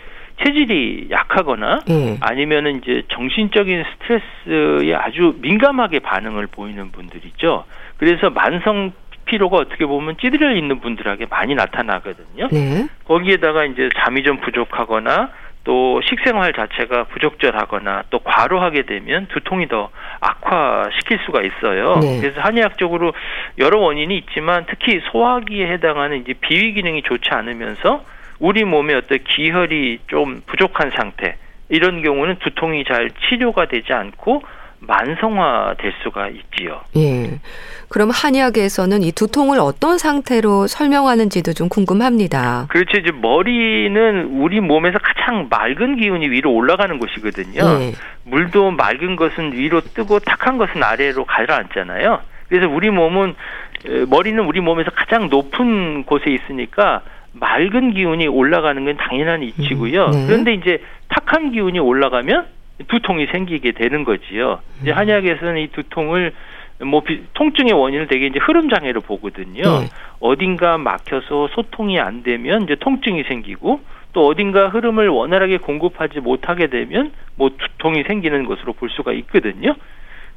체질이 0.42 1.08
약하거나 1.10 1.80
네. 1.86 2.16
아니면은 2.20 2.78
이제 2.78 3.02
정신적인 3.08 3.84
스트레스에 3.92 4.94
아주 4.94 5.36
민감하게 5.42 5.98
반응을 5.98 6.46
보이는 6.46 6.90
분들이죠. 6.90 7.64
그래서 7.98 8.30
만성 8.30 8.92
피로가 9.32 9.56
어떻게 9.56 9.86
보면 9.86 10.16
찌들려 10.20 10.54
있는 10.54 10.80
분들에게 10.80 11.24
많이 11.30 11.54
나타나거든요. 11.54 12.48
네. 12.52 12.86
거기에다가 13.06 13.64
이제 13.64 13.88
잠이 13.96 14.22
좀 14.24 14.36
부족하거나 14.38 15.30
또 15.64 16.02
식생활 16.02 16.52
자체가 16.52 17.04
부적절하거나 17.04 18.04
또 18.10 18.18
과로하게 18.18 18.82
되면 18.82 19.26
두통이 19.28 19.68
더 19.68 19.88
악화시킬 20.20 21.20
수가 21.24 21.40
있어요. 21.42 21.96
네. 22.02 22.20
그래서 22.20 22.42
한의학적으로 22.42 23.14
여러 23.58 23.78
원인이 23.78 24.14
있지만 24.18 24.66
특히 24.68 25.00
소화기에 25.10 25.66
해당하는 25.66 26.20
이제 26.20 26.34
비위 26.38 26.74
기능이 26.74 27.02
좋지 27.02 27.30
않으면서 27.30 28.04
우리 28.38 28.64
몸의 28.64 28.96
어떤 28.96 29.18
기혈이 29.24 30.00
좀 30.08 30.42
부족한 30.44 30.90
상태 30.90 31.36
이런 31.70 32.02
경우는 32.02 32.36
두통이 32.40 32.84
잘 32.84 33.10
치료가 33.28 33.64
되지 33.66 33.94
않고 33.94 34.42
만성화될 34.86 35.92
수가 36.02 36.28
있지요. 36.28 36.80
예. 36.96 37.38
그럼 37.88 38.10
한의학에서는 38.10 39.02
이 39.02 39.12
두통을 39.12 39.60
어떤 39.60 39.98
상태로 39.98 40.66
설명하는지도 40.66 41.52
좀 41.52 41.68
궁금합니다. 41.68 42.66
그렇죠. 42.68 42.98
이제 42.98 43.12
머리는 43.12 44.24
우리 44.40 44.60
몸에서 44.60 44.98
가장 44.98 45.48
맑은 45.50 45.96
기운이 45.96 46.28
위로 46.30 46.52
올라가는 46.52 46.98
곳이거든요. 46.98 47.60
예. 47.60 47.92
물도 48.24 48.72
맑은 48.72 49.16
것은 49.16 49.52
위로 49.52 49.80
뜨고 49.80 50.18
탁한 50.20 50.58
것은 50.58 50.82
아래로 50.82 51.24
가라앉잖아요. 51.26 52.20
그래서 52.48 52.68
우리 52.68 52.90
몸은 52.90 53.34
머리는 54.08 54.44
우리 54.44 54.60
몸에서 54.60 54.90
가장 54.90 55.28
높은 55.28 56.04
곳에 56.04 56.30
있으니까 56.30 57.02
맑은 57.32 57.94
기운이 57.94 58.26
올라가는 58.26 58.84
건 58.84 58.96
당연한 58.96 59.42
이치고요. 59.42 60.06
음, 60.06 60.12
네. 60.12 60.26
그런데 60.26 60.54
이제 60.54 60.82
탁한 61.08 61.52
기운이 61.52 61.78
올라가면 61.78 62.46
두통이 62.88 63.26
생기게 63.26 63.72
되는 63.72 64.04
거지요. 64.04 64.60
이제 64.82 64.92
음. 64.92 64.96
한약에서는 64.96 65.58
이 65.58 65.68
두통을 65.68 66.32
뭐 66.84 67.02
통증의 67.34 67.72
원인을 67.72 68.06
되게 68.08 68.26
이제 68.26 68.38
흐름 68.40 68.68
장애로 68.68 69.02
보거든요. 69.02 69.62
네. 69.62 69.86
어딘가 70.20 70.78
막혀서 70.78 71.48
소통이 71.54 72.00
안 72.00 72.22
되면 72.22 72.62
이제 72.62 72.74
통증이 72.74 73.24
생기고 73.24 73.80
또 74.12 74.26
어딘가 74.26 74.68
흐름을 74.68 75.08
원활하게 75.08 75.58
공급하지 75.58 76.20
못하게 76.20 76.66
되면 76.66 77.12
뭐 77.36 77.50
두통이 77.50 78.04
생기는 78.04 78.44
것으로 78.44 78.72
볼 78.74 78.90
수가 78.90 79.12
있거든요. 79.12 79.74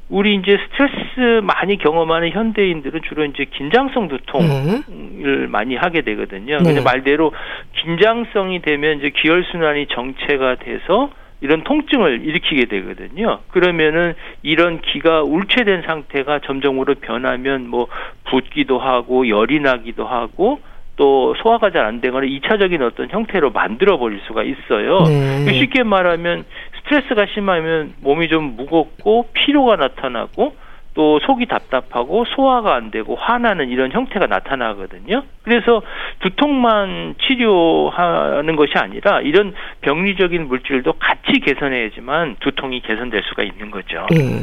우리 0.08 0.36
이제 0.36 0.56
스트레스 0.70 1.40
많이 1.42 1.78
경험하는 1.78 2.30
현대인들은 2.30 3.00
주로 3.08 3.24
이제 3.24 3.44
긴장성 3.44 4.06
두통을 4.08 4.84
네. 4.88 5.46
많이 5.48 5.74
하게 5.74 6.02
되거든요. 6.02 6.58
네. 6.58 6.62
근데 6.62 6.80
말대로 6.80 7.32
긴장성이 7.72 8.62
되면 8.62 8.98
이제 8.98 9.10
기혈 9.10 9.44
순환이 9.50 9.86
정체가 9.88 10.56
돼서 10.56 11.10
이런 11.40 11.64
통증을 11.64 12.22
일으키게 12.24 12.64
되거든요. 12.66 13.40
그러면은 13.48 14.14
이런 14.42 14.80
기가 14.80 15.22
울체된 15.22 15.82
상태가 15.82 16.40
점점으로 16.40 16.94
변하면 16.96 17.68
뭐 17.68 17.88
붓기도 18.24 18.78
하고 18.78 19.28
열이 19.28 19.60
나기도 19.60 20.06
하고 20.06 20.60
또 20.96 21.34
소화가 21.42 21.70
잘 21.70 21.84
안 21.84 22.00
되거나 22.00 22.26
이차적인 22.26 22.82
어떤 22.82 23.10
형태로 23.10 23.50
만들어 23.50 23.98
버릴 23.98 24.20
수가 24.26 24.42
있어요. 24.44 25.00
네. 25.02 25.52
쉽게 25.60 25.82
말하면 25.82 26.44
스트레스가 26.78 27.26
심하면 27.34 27.92
몸이 28.00 28.28
좀 28.28 28.56
무겁고 28.56 29.28
피로가 29.34 29.76
나타나고 29.76 30.56
또 30.96 31.20
속이 31.20 31.44
답답하고 31.46 32.24
소화가 32.24 32.74
안 32.74 32.90
되고 32.90 33.14
화나는 33.14 33.68
이런 33.68 33.92
형태가 33.92 34.26
나타나거든요. 34.26 35.22
그래서 35.42 35.82
두통만 36.20 37.14
치료하는 37.20 38.56
것이 38.56 38.72
아니라 38.76 39.20
이런 39.20 39.54
병리적인 39.82 40.48
물질도 40.48 40.94
같이 40.94 41.38
개선해야지만 41.40 42.36
두통이 42.40 42.80
개선될 42.80 43.22
수가 43.28 43.42
있는 43.42 43.70
거죠. 43.70 44.06
네. 44.10 44.42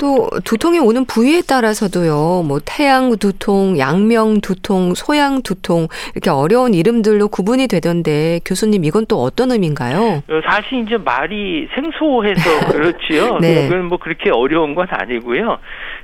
또 0.00 0.30
두통이 0.44 0.78
오는 0.78 1.04
부위에 1.04 1.42
따라서도요. 1.42 2.44
뭐 2.48 2.58
태양 2.64 3.16
두통, 3.18 3.78
양명 3.78 4.40
두통, 4.40 4.94
소양 4.94 5.42
두통 5.42 5.88
이렇게 6.14 6.30
어려운 6.30 6.72
이름들로 6.72 7.28
구분이 7.28 7.68
되던데 7.68 8.40
교수님 8.46 8.84
이건 8.86 9.04
또 9.06 9.22
어떤 9.22 9.52
의미인가요? 9.52 10.22
어, 10.26 10.40
사실 10.48 10.80
이제 10.86 10.96
말이 10.96 11.68
생소해서 11.74 12.40
그렇지요. 12.72 13.38
네. 13.40 13.68
그건 13.68 13.86
뭐 13.86 13.98
그렇게 13.98 14.30
어려운 14.30 14.74
건 14.74 14.86
아니고요. 14.90 15.58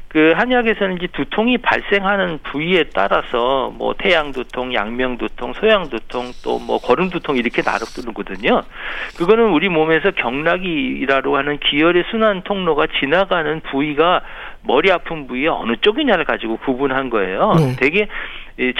그 0.08 0.32
한약에서는 0.34 0.96
이제 0.96 1.08
두통이 1.08 1.58
발생하는 1.58 2.38
부위에 2.44 2.84
따라서 2.94 3.72
뭐 3.76 3.94
태양 3.98 4.32
두통, 4.32 4.72
양명 4.72 5.18
두통, 5.18 5.52
소양 5.54 5.88
두통, 5.88 6.32
또 6.42 6.56
뭐 6.66 6.78
거름 6.78 7.10
두통 7.10 7.36
이렇게 7.36 7.62
나누거든요. 7.62 8.62
그거는 9.18 9.50
우리 9.50 9.68
몸에서 9.68 10.10
경락이라고 10.10 11.36
하는 11.36 11.58
기혈의 11.58 12.04
순환 12.10 12.42
통로가 12.42 12.86
지나가는 12.98 13.60
부위가 13.60 14.22
머리 14.62 14.90
아픈 14.90 15.26
부위에 15.26 15.48
어느 15.48 15.76
쪽이냐를 15.80 16.24
가지고 16.24 16.56
구분한 16.58 17.10
거예요. 17.10 17.52
네. 17.58 17.76
되게 17.78 18.08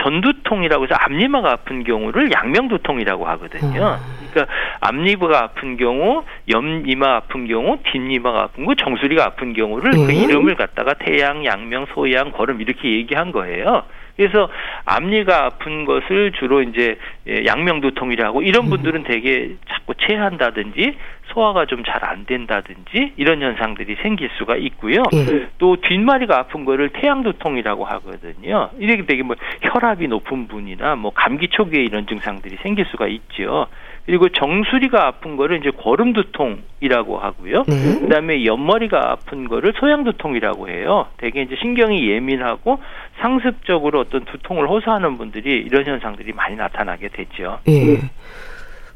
전두통이라고 0.03 0.85
해서 0.85 0.95
앞니마가 0.99 1.53
아픈 1.53 1.85
경우를 1.85 2.31
양명두통이라고 2.33 3.27
하거든요. 3.27 3.99
음. 4.01 4.17
그러니까 4.31 4.55
앞니가 4.81 5.43
아픈 5.45 5.77
경우, 5.77 6.25
옆니마 6.49 7.17
아픈 7.17 7.47
경우, 7.47 7.79
뒷니마가 7.85 8.43
아픈 8.45 8.65
거, 8.65 8.75
정수리가 8.75 9.25
아픈 9.25 9.53
경우를 9.53 9.91
그 9.93 10.01
음. 10.01 10.07
그 10.07 10.13
이름을 10.13 10.57
갖다가 10.57 10.95
태양, 10.95 11.45
양명, 11.45 11.87
소양, 11.95 12.33
거름 12.33 12.61
이렇게 12.61 12.91
얘기한 12.91 13.33
거예요. 13.33 13.85
그래서 14.17 14.49
앞니가 14.87 15.45
아픈 15.45 15.85
것을 15.85 16.33
주로 16.33 16.63
이제 16.63 16.99
예, 17.29 17.45
양명두통이라고 17.45 18.43
이런 18.43 18.65
음. 18.65 18.71
분들은 18.71 19.05
되게 19.05 19.57
자꾸 19.69 19.95
체한다든지 19.95 20.97
소화가 21.37 21.67
좀 21.67 21.83
잘 21.85 22.03
안 22.07 22.25
된다든지 22.25 23.13
이런 23.17 23.43
현상들이 23.43 23.97
생길 24.03 24.31
수가 24.39 24.57
있고요. 24.57 25.03
예. 25.13 25.49
또 25.59 25.77
뒷마리가 25.77 26.39
아픈 26.39 26.65
거를 26.65 26.89
태양두통이라고 26.91 27.85
하거든요. 27.85 28.71
이렇게 28.79 29.05
되게 29.05 29.23
뭐 29.23 29.37
혈압이 29.63 30.09
높은 30.09 30.47
분이나 30.47 30.95
뭐 30.95 31.11
감기 31.13 31.49
초기에 31.49 31.83
이런 31.83 32.07
증상들이 32.07 32.57
생길 32.63 32.87
수가 32.87 33.09
있죠. 33.09 33.67
그리고 34.07 34.29
정수리가 34.29 35.05
아픈 35.05 35.37
거를 35.37 35.59
이제 35.59 35.71
거름두통이라고 35.71 37.19
하고요. 37.19 37.65
네. 37.67 38.01
그다음에 38.01 38.45
옆머리가 38.45 39.11
아픈 39.11 39.49
거를 39.49 39.73
소양두통이라고 39.77 40.69
해요. 40.69 41.09
대개 41.17 41.43
이제 41.43 41.57
신경이 41.61 42.09
예민하고 42.09 42.79
상습적으로 43.19 44.01
어떤 44.01 44.25
두통을 44.25 44.69
호소하는 44.69 45.19
분들이 45.19 45.59
이런 45.59 45.85
현상들이 45.85 46.33
많이 46.35 46.55
나타나게 46.57 47.09
되죠. 47.09 47.59
네. 47.67 47.99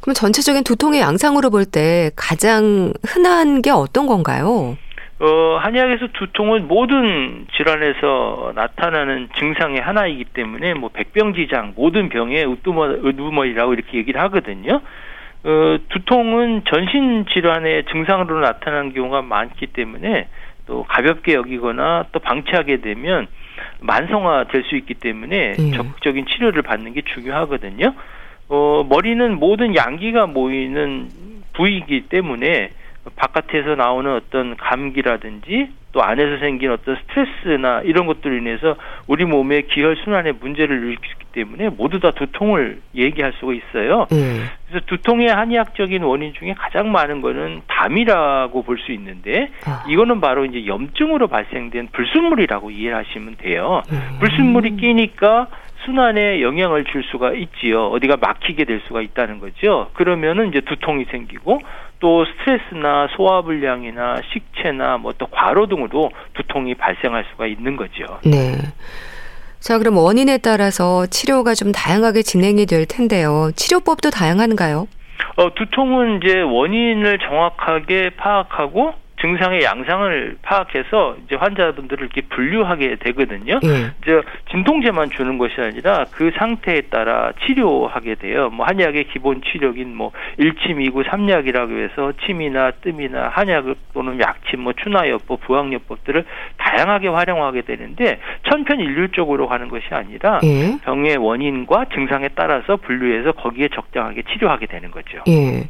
그럼 0.01 0.15
전체적인 0.15 0.65
두통의 0.65 1.01
양상으로 1.01 1.51
볼 1.51 1.65
때 1.71 2.11
가장 2.17 2.93
흔한 3.07 3.63
게 3.63 3.71
어떤 3.71 4.07
건가요? 4.07 4.77
어, 5.21 5.59
한의학에서 5.61 6.09
두통은 6.15 6.67
모든 6.67 7.47
질환에서 7.55 8.53
나타나는 8.55 9.29
증상의 9.39 9.81
하나이기 9.81 10.25
때문에 10.25 10.73
뭐 10.75 10.89
백병지장 10.93 11.75
모든 11.77 12.09
병의 12.09 12.47
으두머, 12.51 13.43
리라고 13.45 13.75
이렇게 13.75 13.99
얘기를 13.99 14.21
하거든요. 14.23 14.81
어, 15.45 15.79
두통은 15.91 16.63
전신 16.65 17.27
질환의 17.33 17.85
증상으로 17.93 18.41
나타나는 18.41 18.95
경우가 18.95 19.21
많기 19.23 19.67
때문에 19.67 20.29
또 20.67 20.85
가볍게 20.89 21.35
여기거나 21.35 22.07
또 22.13 22.19
방치하게 22.21 22.81
되면 22.81 23.27
만성화 23.81 24.45
될 24.45 24.65
수 24.65 24.77
있기 24.77 24.95
때문에 24.95 25.53
음. 25.59 25.73
적극적인 25.73 26.27
치료를 26.27 26.63
받는 26.63 26.95
게 26.95 27.03
중요하거든요. 27.03 27.95
어, 28.51 28.85
머리는 28.89 29.39
모든 29.39 29.77
양기가 29.77 30.27
모이는 30.27 31.09
부위이기 31.55 32.09
때문에 32.09 32.71
바깥에서 33.17 33.77
나오는 33.77 34.13
어떤 34.15 34.57
감기라든지 34.57 35.69
또 35.93 36.03
안에서 36.03 36.39
생긴 36.39 36.71
어떤 36.71 36.97
스트레스나 36.97 37.81
이런 37.83 38.07
것들로 38.07 38.37
인해서 38.37 38.77
우리 39.07 39.25
몸의 39.25 39.67
기혈 39.69 39.97
순환에 40.05 40.33
문제를 40.33 40.77
일으키기 40.77 41.25
때문에 41.33 41.71
모두 41.71 41.99
다 41.99 42.11
두통을 42.11 42.81
얘기할 42.95 43.33
수가 43.39 43.53
있어요. 43.55 44.07
음. 44.13 44.47
그래서 44.69 44.85
두통의 44.87 45.29
한의학적인 45.29 46.03
원인 46.03 46.33
중에 46.35 46.55
가장 46.57 46.93
많은 46.93 47.21
거는 47.23 47.63
담이라고 47.67 48.63
볼 48.63 48.79
수 48.79 48.93
있는데 48.93 49.51
아. 49.67 49.85
이거는 49.89 50.21
바로 50.21 50.45
이제 50.45 50.67
염증으로 50.67 51.29
발생된 51.29 51.89
불순물이라고 51.93 52.71
이해하시면 52.71 53.37
돼요. 53.39 53.83
음. 53.91 54.19
불순물이 54.21 54.77
끼니까 54.77 55.49
순환에 55.85 56.43
영향을 56.43 56.85
줄 56.85 57.05
수가 57.05 57.33
있지요. 57.35 57.89
어디가 57.89 58.17
막히게 58.17 58.65
될 58.65 58.81
수가 58.87 59.01
있다는 59.01 59.39
거죠. 59.39 59.91
그러면은 59.95 60.49
이제 60.49 60.61
두통이 60.61 61.07
생기고 61.11 61.61
또 62.01 62.25
스트레스나 62.25 63.09
소화불량이나 63.17 64.23
식체나 64.33 64.99
뭐 64.99 65.13
또 65.21 65.27
과로 65.27 65.67
등으로 65.67 66.11
두통이 66.35 66.75
발생할 66.75 67.27
수가 67.31 67.47
있는 67.47 67.77
거죠. 67.77 68.19
네. 68.25 68.57
자, 69.61 69.79
그럼 69.79 69.99
원인에 69.99 70.39
따라서 70.39 71.07
치료가 71.07 71.53
좀 71.55 71.73
다양하게 71.73 72.23
진행이 72.23 72.65
될 72.65 72.87
텐데요. 72.87 73.51
치료법도 73.55 74.09
다양한가요? 74.09 74.89
어, 75.37 75.55
두통은 75.55 76.21
이제 76.23 76.41
원인을 76.41 77.19
정확하게 77.19 78.11
파악하고 78.17 78.95
증상의 79.21 79.63
양상을 79.63 80.39
파악해서 80.43 81.17
이제 81.25 81.37
환자분들을 81.37 82.05
이렇게 82.05 82.23
분류하게 82.23 82.97
되거든요. 82.97 83.61
예. 83.63 83.93
이제 84.03 84.23
진통제만 84.51 85.11
주는 85.11 85.39
것이 85.39 85.61
아니라 85.61 86.05
그 86.13 86.31
상태에 86.37 86.83
따라 86.83 87.33
치료하게 87.45 88.17
돼요. 88.17 88.51
뭐 88.51 88.67
한약의 88.67 89.09
기본 89.13 89.43
치료인 89.43 89.95
뭐 89.95 90.13
일침, 90.39 90.81
이구, 90.81 91.05
삼약이라고 91.05 91.79
해서 91.79 92.13
침이나 92.25 92.71
뜸이나 92.83 93.29
한약 93.29 93.67
또는 93.93 94.19
약침, 94.21 94.61
뭐 94.61 94.73
추나요법, 94.73 95.41
부항요법들을 95.43 96.25
다양하게 96.57 97.09
활용하게 97.09 97.63
되는데 97.63 98.21
천편일률적으로 98.49 99.49
가는 99.49 99.69
것이 99.69 99.87
아니라 99.91 100.41
예. 100.45 100.79
병의 100.85 101.17
원인과 101.19 101.87
증상에 101.95 102.29
따라서 102.35 102.77
분류해서 102.77 103.33
거기에 103.33 103.69
적당하게 103.69 104.23
치료하게 104.23 104.67
되는 104.67 104.91
거죠. 104.91 105.19
예. 105.29 105.69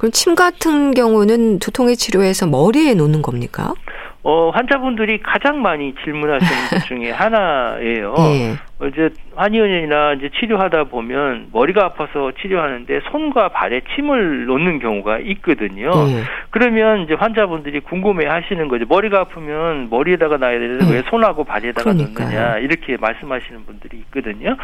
그럼 0.00 0.12
침 0.12 0.34
같은 0.34 0.92
경우는 0.92 1.58
두통의 1.58 1.94
치료에서 1.94 2.46
머리에 2.46 2.94
놓는 2.94 3.20
겁니까? 3.20 3.74
어, 4.22 4.48
환자분들이 4.48 5.20
가장 5.20 5.60
많이 5.60 5.94
질문하시는 6.02 6.68
것 6.70 6.86
중에 6.86 7.10
하나예요. 7.10 8.14
예. 8.18 8.56
이제 8.88 9.10
한의원이나 9.36 10.14
이제 10.14 10.30
치료하다 10.38 10.84
보면 10.84 11.48
머리가 11.52 11.84
아파서 11.84 12.32
치료하는데 12.40 13.00
손과 13.10 13.48
발에 13.48 13.82
침을 13.94 14.46
놓는 14.46 14.78
경우가 14.78 15.18
있거든요. 15.18 15.90
예. 16.08 16.22
그러면 16.50 17.02
이제 17.02 17.14
환자분들이 17.14 17.80
궁금해 17.80 18.26
하시는 18.26 18.68
거죠. 18.68 18.86
머리가 18.88 19.20
아프면 19.20 19.88
머리에다가 19.90 20.38
놔야 20.38 20.58
되는데 20.58 20.86
예. 20.88 20.94
왜 20.96 21.02
손하고 21.10 21.44
발에다가 21.44 21.92
그러니까요. 21.92 22.28
놓느냐 22.28 22.58
이렇게 22.58 22.96
말씀하시는 22.96 23.66
분들이 23.66 23.98
있거든요. 23.98 24.56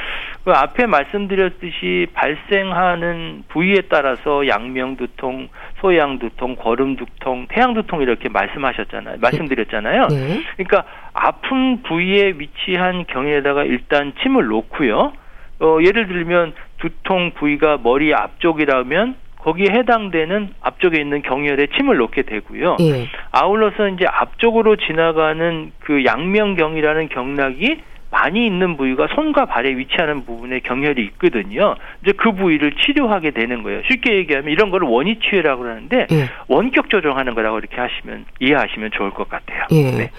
그 0.44 0.50
앞에 0.52 0.87
말씀드렸듯이 0.87 2.07
발생하는 2.14 3.44
부위에 3.48 3.83
따라서 3.88 4.48
양명 4.48 4.96
두통, 4.96 5.48
소양 5.81 6.18
두통, 6.18 6.57
거름 6.57 6.96
두통, 6.96 7.46
태양 7.48 7.74
두통 7.74 8.02
이렇게 8.02 8.29
말씀하셨잖아요. 8.29 9.16
말씀드렸잖아요. 9.20 10.09
네. 10.09 10.42
그러니까 10.57 10.85
아픈 11.12 11.83
부위에 11.83 12.35
위치한 12.37 13.05
경에다가 13.07 13.64
일단 13.64 14.06
침을 14.23 14.47
놓고요. 14.47 15.12
어, 15.61 15.79
예를 15.85 16.07
들면 16.07 16.53
두통 16.79 17.33
부위가 17.33 17.79
머리 17.83 18.12
앞쪽이라면 18.14 19.16
거기에 19.38 19.69
해당되는 19.71 20.55
앞쪽에 20.61 21.01
있는 21.01 21.23
경혈에 21.23 21.69
침을 21.77 21.97
놓게 21.99 22.23
되고요. 22.23 22.79
예. 22.81 23.07
아울러서 23.31 23.88
이제 23.90 24.05
앞쪽으로 24.09 24.77
지나가는 24.77 25.71
그 25.81 26.05
양명경이라는 26.05 27.09
경락이 27.11 27.81
많이 28.11 28.47
있는 28.47 28.77
부위가 28.77 29.09
손과 29.14 29.47
발에 29.47 29.77
위치하는 29.77 30.25
부분에 30.25 30.61
경혈이 30.61 31.01
있거든요. 31.03 31.75
이제 32.03 32.12
그 32.16 32.33
부위를 32.33 32.73
치료하게 32.73 33.33
되는 33.33 33.62
거예요. 33.62 33.83
쉽게 33.88 34.16
얘기하면 34.16 34.51
이런 34.51 34.71
거를 34.71 34.88
원위 34.88 35.19
치유라고 35.21 35.64
하는데 35.64 36.07
예. 36.11 36.29
원격 36.49 36.90
조정하는 36.90 37.35
거라고 37.35 37.59
이렇게 37.59 37.77
하시면 37.77 38.25
이해하시면 38.40 38.90
좋을 38.92 39.11
것 39.11 39.29
같아요. 39.29 39.66
예. 39.71 39.90
네. 39.90 40.11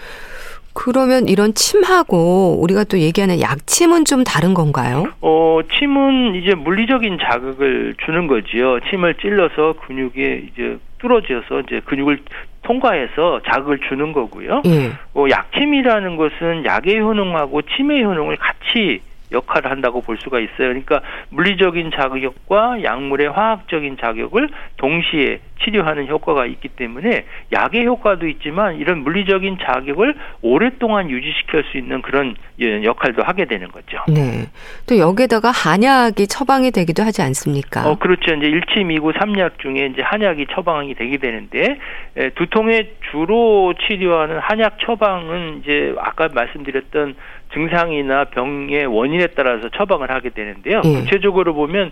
그러면 0.78 1.28
이런 1.28 1.56
침하고 1.56 2.60
우리가 2.62 2.84
또 2.84 3.00
얘기하는 3.00 3.42
약침은 3.42 4.06
좀 4.06 4.24
다른 4.24 4.54
건가요? 4.54 5.08
어, 5.22 5.60
침은 5.74 6.36
이제 6.36 6.54
물리적인 6.54 7.18
자극을 7.20 7.96
주는 8.06 8.28
거지요. 8.28 8.80
침을 8.88 9.16
찔러서 9.16 9.74
근육에 9.88 10.44
이제 10.48 10.78
뚫어져서 11.00 11.62
이제 11.62 11.82
근육을 11.84 12.20
통과해서 12.62 13.42
자극을 13.52 13.80
주는 13.90 14.14
거고요. 14.14 14.62
예. 14.68 14.92
어, 15.16 15.26
약침이라는 15.28 16.16
것은 16.16 16.66
약의 16.66 17.00
효능하고 17.00 17.64
침의 17.76 18.04
효능을 18.04 18.36
같이 18.36 19.02
역할을 19.32 19.70
한다고 19.72 20.02
볼 20.02 20.18
수가 20.18 20.40
있어요. 20.40 20.56
그러니까 20.58 21.02
물리적인 21.30 21.92
자극과 21.92 22.84
약물의 22.84 23.30
화학적인 23.30 23.98
자극을 24.00 24.50
동시에 24.78 25.40
치료하는 25.64 26.08
효과가 26.08 26.46
있기 26.46 26.70
때문에 26.70 27.26
약의 27.52 27.86
효과도 27.86 28.28
있지만 28.28 28.78
이런 28.78 29.00
물리적인 29.00 29.58
자극을 29.62 30.16
오랫동안 30.42 31.10
유지시킬 31.10 31.64
수 31.72 31.78
있는 31.78 32.02
그런 32.02 32.36
역할도 32.60 33.24
하게 33.24 33.46
되는 33.46 33.68
거죠. 33.70 34.00
네. 34.08 34.48
또 34.88 34.98
여기에다가 34.98 35.50
한약이 35.52 36.28
처방이 36.28 36.72
되기도 36.72 37.04
하지 37.04 37.22
않습니까? 37.22 37.90
어, 37.90 37.96
그렇죠. 37.98 38.34
이제 38.36 38.48
일치미구 38.48 39.14
삼약 39.18 39.60
중에 39.60 39.90
이제 39.94 40.02
한약이 40.02 40.48
처방이 40.52 40.96
되게 40.96 41.18
되는데 41.18 41.80
에, 42.16 42.30
두통에 42.32 42.94
주로 43.12 43.74
치료하는 43.88 44.40
한약 44.40 44.78
처방은 44.80 45.62
이제 45.62 45.94
아까 46.00 46.30
말씀드렸던 46.34 47.16
증상이나 47.54 48.26
병의 48.26 48.86
원인에 48.86 49.28
따라서 49.28 49.70
처방을 49.70 50.12
하게 50.12 50.30
되는데요. 50.30 50.82
예. 50.84 50.90
구체적으로 51.02 51.54
보면 51.54 51.92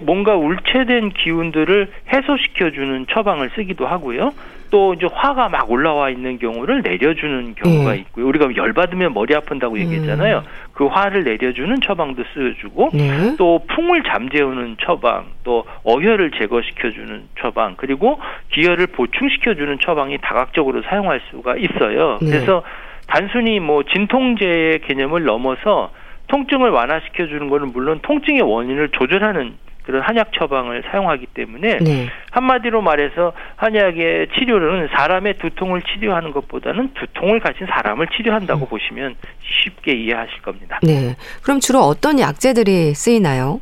뭔가 0.00 0.34
울체된 0.34 1.10
기운들을 1.10 1.88
해소시켜주는 2.12 3.06
처방을 3.10 3.50
쓰기도 3.54 3.86
하고요. 3.86 4.32
또 4.70 4.94
이제 4.94 5.06
화가 5.12 5.50
막 5.50 5.70
올라와 5.70 6.10
있는 6.10 6.38
경우를 6.38 6.82
내려주는 6.82 7.54
경우가 7.54 7.94
예. 7.94 8.00
있고요. 8.00 8.26
우리가 8.26 8.48
열 8.56 8.72
받으면 8.72 9.14
머리 9.14 9.32
아픈다고 9.34 9.78
얘기했잖아요. 9.78 10.38
음. 10.38 10.42
그 10.72 10.86
화를 10.86 11.22
내려주는 11.22 11.80
처방도 11.80 12.24
쓰여주고 12.34 12.90
네. 12.94 13.36
또 13.38 13.60
풍을 13.68 14.02
잠재우는 14.02 14.78
처방, 14.80 15.26
또 15.44 15.64
어혈을 15.84 16.32
제거시켜주는 16.32 17.28
처방, 17.40 17.74
그리고 17.76 18.18
기혈을 18.50 18.88
보충시켜주는 18.88 19.78
처방이 19.78 20.18
다각적으로 20.18 20.82
사용할 20.82 21.20
수가 21.30 21.54
있어요. 21.56 22.18
네. 22.20 22.30
그래서 22.30 22.64
단순히 23.06 23.60
뭐 23.60 23.82
진통제의 23.84 24.80
개념을 24.80 25.24
넘어서 25.24 25.92
통증을 26.28 26.70
완화시켜 26.70 27.26
주는 27.26 27.48
거는 27.48 27.72
물론 27.72 28.00
통증의 28.02 28.42
원인을 28.42 28.90
조절하는 28.90 29.56
그런 29.84 30.00
한약 30.02 30.32
처방을 30.32 30.82
사용하기 30.90 31.26
때문에 31.26 31.78
네. 31.78 32.08
한마디로 32.30 32.80
말해서 32.80 33.34
한약의 33.56 34.28
치료는 34.34 34.88
사람의 34.88 35.34
두통을 35.34 35.82
치료하는 35.82 36.32
것보다는 36.32 36.94
두통을 36.94 37.40
가진 37.40 37.66
사람을 37.66 38.06
치료한다고 38.16 38.64
음. 38.64 38.68
보시면 38.68 39.14
쉽게 39.42 39.92
이해하실 39.92 40.40
겁니다. 40.40 40.80
네. 40.82 41.14
그럼 41.42 41.60
주로 41.60 41.80
어떤 41.80 42.18
약재들이 42.18 42.94
쓰이나요? 42.94 43.60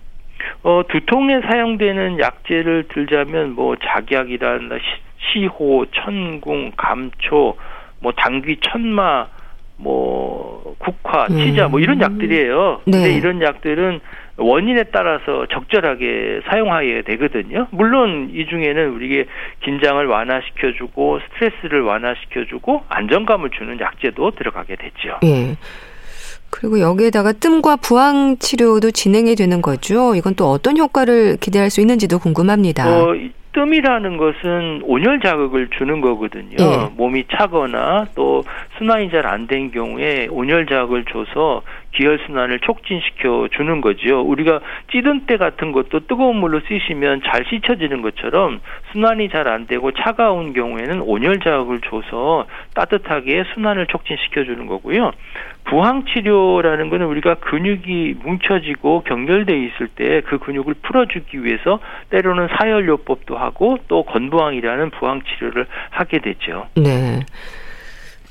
어, 0.63 0.83
두통에 0.89 1.41
사용되는 1.41 2.21
약재를 2.21 2.87
들자면 2.89 3.55
뭐 3.55 3.75
작약이란 3.77 4.71
시호, 5.19 5.87
천궁, 5.93 6.73
감초, 6.77 7.57
뭐 8.03 8.13
당귀, 8.13 8.59
천마, 8.61 9.29
뭐 9.77 10.75
국화, 10.79 11.27
음. 11.31 11.39
치자 11.39 11.69
뭐 11.69 11.81
이런 11.81 12.01
약들이에요. 12.01 12.83
네. 12.87 12.99
근데 12.99 13.15
이런 13.15 13.41
약들은 13.41 14.01
원인에 14.37 14.85
따라서 14.93 15.47
적절하게 15.51 16.41
사용하게 16.49 17.03
되거든요. 17.03 17.69
물론 17.71 18.31
이 18.33 18.47
중에는 18.47 18.91
우리에게 18.95 19.27
긴장을 19.63 20.05
완화시켜주고 20.05 21.21
스트레스를 21.21 21.83
완화시켜주고 21.83 22.85
안정감을 22.89 23.51
주는 23.51 23.79
약제도 23.81 24.31
들어가게 24.33 24.77
되죠. 24.77 25.19
예. 25.25 25.57
그리고 26.51 26.81
여기에다가 26.81 27.33
뜸과 27.33 27.77
부항 27.77 28.37
치료도 28.39 28.91
진행이 28.91 29.37
되는 29.37 29.63
거죠. 29.63 30.15
이건 30.15 30.35
또 30.35 30.51
어떤 30.51 30.77
효과를 30.77 31.39
기대할 31.39 31.71
수 31.71 31.81
있는지도 31.81 32.19
궁금합니다. 32.19 32.89
어, 32.89 33.15
뜸이라는 33.53 34.17
것은 34.17 34.83
온열 34.85 35.21
자극을 35.21 35.69
주는 35.77 36.01
거거든요. 36.01 36.57
예. 36.59 36.89
몸이 36.97 37.25
차거나 37.37 38.07
또 38.15 38.43
순환이 38.79 39.11
잘 39.11 39.27
안 39.27 39.47
된 39.47 39.71
경우에 39.71 40.29
온열 40.31 40.67
자극을 40.67 41.05
줘서 41.05 41.63
기혈 41.93 42.19
순환을 42.27 42.61
촉진시켜 42.61 43.49
주는 43.57 43.81
거죠. 43.81 44.23
우리가 44.23 44.61
찌든 44.91 45.27
때 45.27 45.37
같은 45.37 45.73
것도 45.73 46.07
뜨거운 46.07 46.37
물로 46.37 46.61
씻으면 46.61 47.21
잘 47.25 47.45
씻혀지는 47.49 48.03
것처럼 48.03 48.61
순환이 48.93 49.29
잘 49.29 49.43
안 49.43 49.67
되고 49.67 49.91
차가운 49.93 50.53
경우에는 50.53 51.03
온열 51.03 51.41
자극을 51.41 51.81
줘서 51.81 52.47
따뜻하게 52.75 53.45
순환을 53.55 53.87
촉진시켜 53.89 54.45
주는 54.45 54.67
거고요. 54.67 55.13
부항 55.65 56.05
치료라는 56.07 56.91
거는 56.91 57.07
우리가 57.07 57.35
근육이 57.35 58.15
뭉쳐지고 58.23 59.03
경렬돼 59.03 59.57
있을 59.59 59.89
때 59.89 60.23
그 60.23 60.39
근육을 60.39 60.75
풀어주기 60.83 61.45
위해서 61.45 61.79
때로는 62.11 62.49
사혈요법도 62.59 63.37
하고 63.37 63.79
또 63.89 64.05
건부항이라는 64.05 64.91
부항 64.91 65.21
치료를 65.23 65.67
하게 65.91 66.19
되죠. 66.21 66.67
네. 66.77 67.21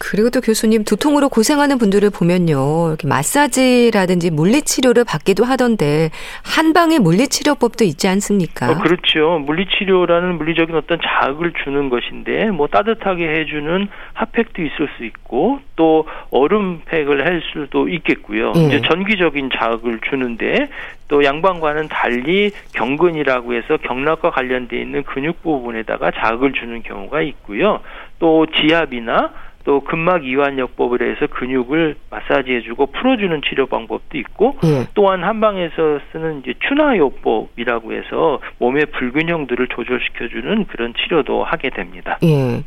그리고 0.03 0.31
또 0.31 0.41
교수님 0.41 0.83
두통으로 0.83 1.29
고생하는 1.29 1.77
분들을 1.77 2.09
보면요. 2.09 2.87
이렇게 2.87 3.07
마사지라든지 3.07 4.31
물리치료를 4.31 5.05
받기도 5.05 5.43
하던데 5.45 6.09
한방에 6.43 6.97
물리치료법도 6.97 7.83
있지 7.83 8.07
않습니까? 8.07 8.71
어, 8.71 8.79
그렇죠. 8.79 9.39
물리치료라는 9.45 10.37
물리적인 10.37 10.75
어떤 10.75 10.97
자극을 11.01 11.53
주는 11.63 11.89
것인데 11.89 12.49
뭐 12.49 12.65
따뜻하게 12.67 13.29
해주는 13.29 13.87
핫팩도 14.13 14.63
있을 14.63 14.89
수 14.97 15.05
있고 15.05 15.59
또 15.75 16.07
얼음팩을 16.31 17.23
할 17.23 17.43
수도 17.53 17.87
있겠고요. 17.87 18.53
예. 18.55 18.59
이제 18.61 18.81
전기적인 18.81 19.51
자극을 19.55 19.99
주는데 20.09 20.69
또 21.09 21.23
양방과는 21.23 21.89
달리 21.89 22.51
경근이라고 22.73 23.53
해서 23.53 23.77
경락과 23.77 24.31
관련돼 24.31 24.81
있는 24.81 25.03
근육 25.03 25.43
부분에다가 25.43 26.09
자극을 26.11 26.53
주는 26.53 26.81
경우가 26.81 27.21
있고요. 27.21 27.81
또 28.17 28.47
지압이나 28.47 29.31
또 29.63 29.81
근막 29.81 30.25
이완 30.25 30.59
요법을 30.59 31.01
해서 31.01 31.27
근육을 31.27 31.95
마사지해주고 32.09 32.87
풀어주는 32.87 33.41
치료 33.47 33.67
방법도 33.67 34.17
있고 34.17 34.57
예. 34.63 34.87
또한 34.93 35.23
한방에서 35.23 35.99
쓰는 36.11 36.39
이제 36.41 36.53
추나 36.67 36.97
요법이라고 36.97 37.93
해서 37.93 38.39
몸의 38.59 38.87
불균형들을 38.87 39.67
조절시켜주는 39.67 40.65
그런 40.65 40.93
치료도 40.93 41.43
하게 41.43 41.69
됩니다. 41.69 42.17
예. 42.23 42.63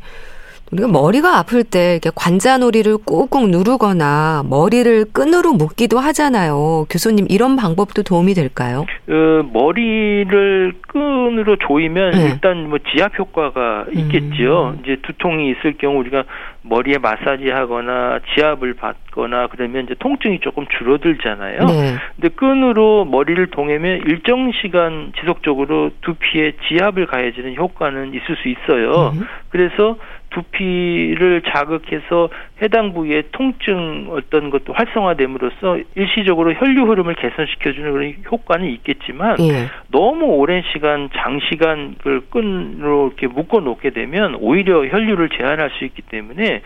우리가 0.71 0.87
머리가 0.87 1.37
아플 1.37 1.63
때 1.63 1.93
이렇게 1.93 2.09
관자놀이를 2.15 2.97
꾹꾹 3.05 3.47
누르거나 3.49 4.43
머리를 4.49 5.05
끈으로 5.13 5.53
묶기도 5.53 5.99
하잖아요. 5.99 6.85
교수님 6.89 7.27
이런 7.29 7.55
방법도 7.55 8.03
도움이 8.03 8.33
될까요? 8.33 8.85
그 9.05 9.47
머리를 9.53 10.73
끈으로 10.87 11.57
조이면 11.57 12.11
네. 12.11 12.25
일단 12.25 12.69
뭐 12.69 12.79
지압 12.79 13.17
효과가 13.17 13.85
있겠죠. 13.93 14.73
음. 14.75 14.81
이제 14.83 14.97
두통이 15.03 15.51
있을 15.51 15.77
경우 15.77 15.99
우리가 15.99 16.23
머리에 16.63 16.97
마사지하거나 16.97 18.19
지압을 18.33 18.73
받거나 18.73 19.47
그러면 19.51 19.85
이제 19.85 19.93
통증이 19.99 20.39
조금 20.39 20.65
줄어들잖아요. 20.77 21.65
네. 21.65 21.95
근데 22.15 22.29
끈으로 22.29 23.05
머리를 23.05 23.45
동이면 23.51 24.03
일정 24.07 24.51
시간 24.61 25.13
지속적으로 25.19 25.91
두피에 26.01 26.53
지압을 26.67 27.05
가해지는 27.05 27.55
효과는 27.55 28.15
있을 28.15 28.35
수 28.41 28.49
있어요. 28.49 29.11
음. 29.13 29.27
그래서 29.49 29.97
두피를 30.35 31.41
자극해서 31.47 32.29
해당 32.61 32.93
부위의 32.93 33.25
통증 33.33 34.07
어떤 34.11 34.49
것도 34.49 34.71
활성화됨으로써 34.73 35.79
일시적으로 35.95 36.53
혈류 36.53 36.89
흐름을 36.89 37.15
개선시켜주는 37.15 37.91
그런 37.91 38.15
효과는 38.31 38.69
있겠지만 38.69 39.35
예. 39.41 39.67
너무 39.91 40.25
오랜 40.25 40.63
시간 40.71 41.09
장시간 41.13 41.95
그 42.01 42.25
끈으로 42.29 43.07
이렇게 43.07 43.27
묶어 43.27 43.59
놓게 43.59 43.89
되면 43.89 44.35
오히려 44.39 44.87
혈류를 44.87 45.29
제한할 45.37 45.69
수 45.71 45.83
있기 45.83 46.01
때문에 46.03 46.61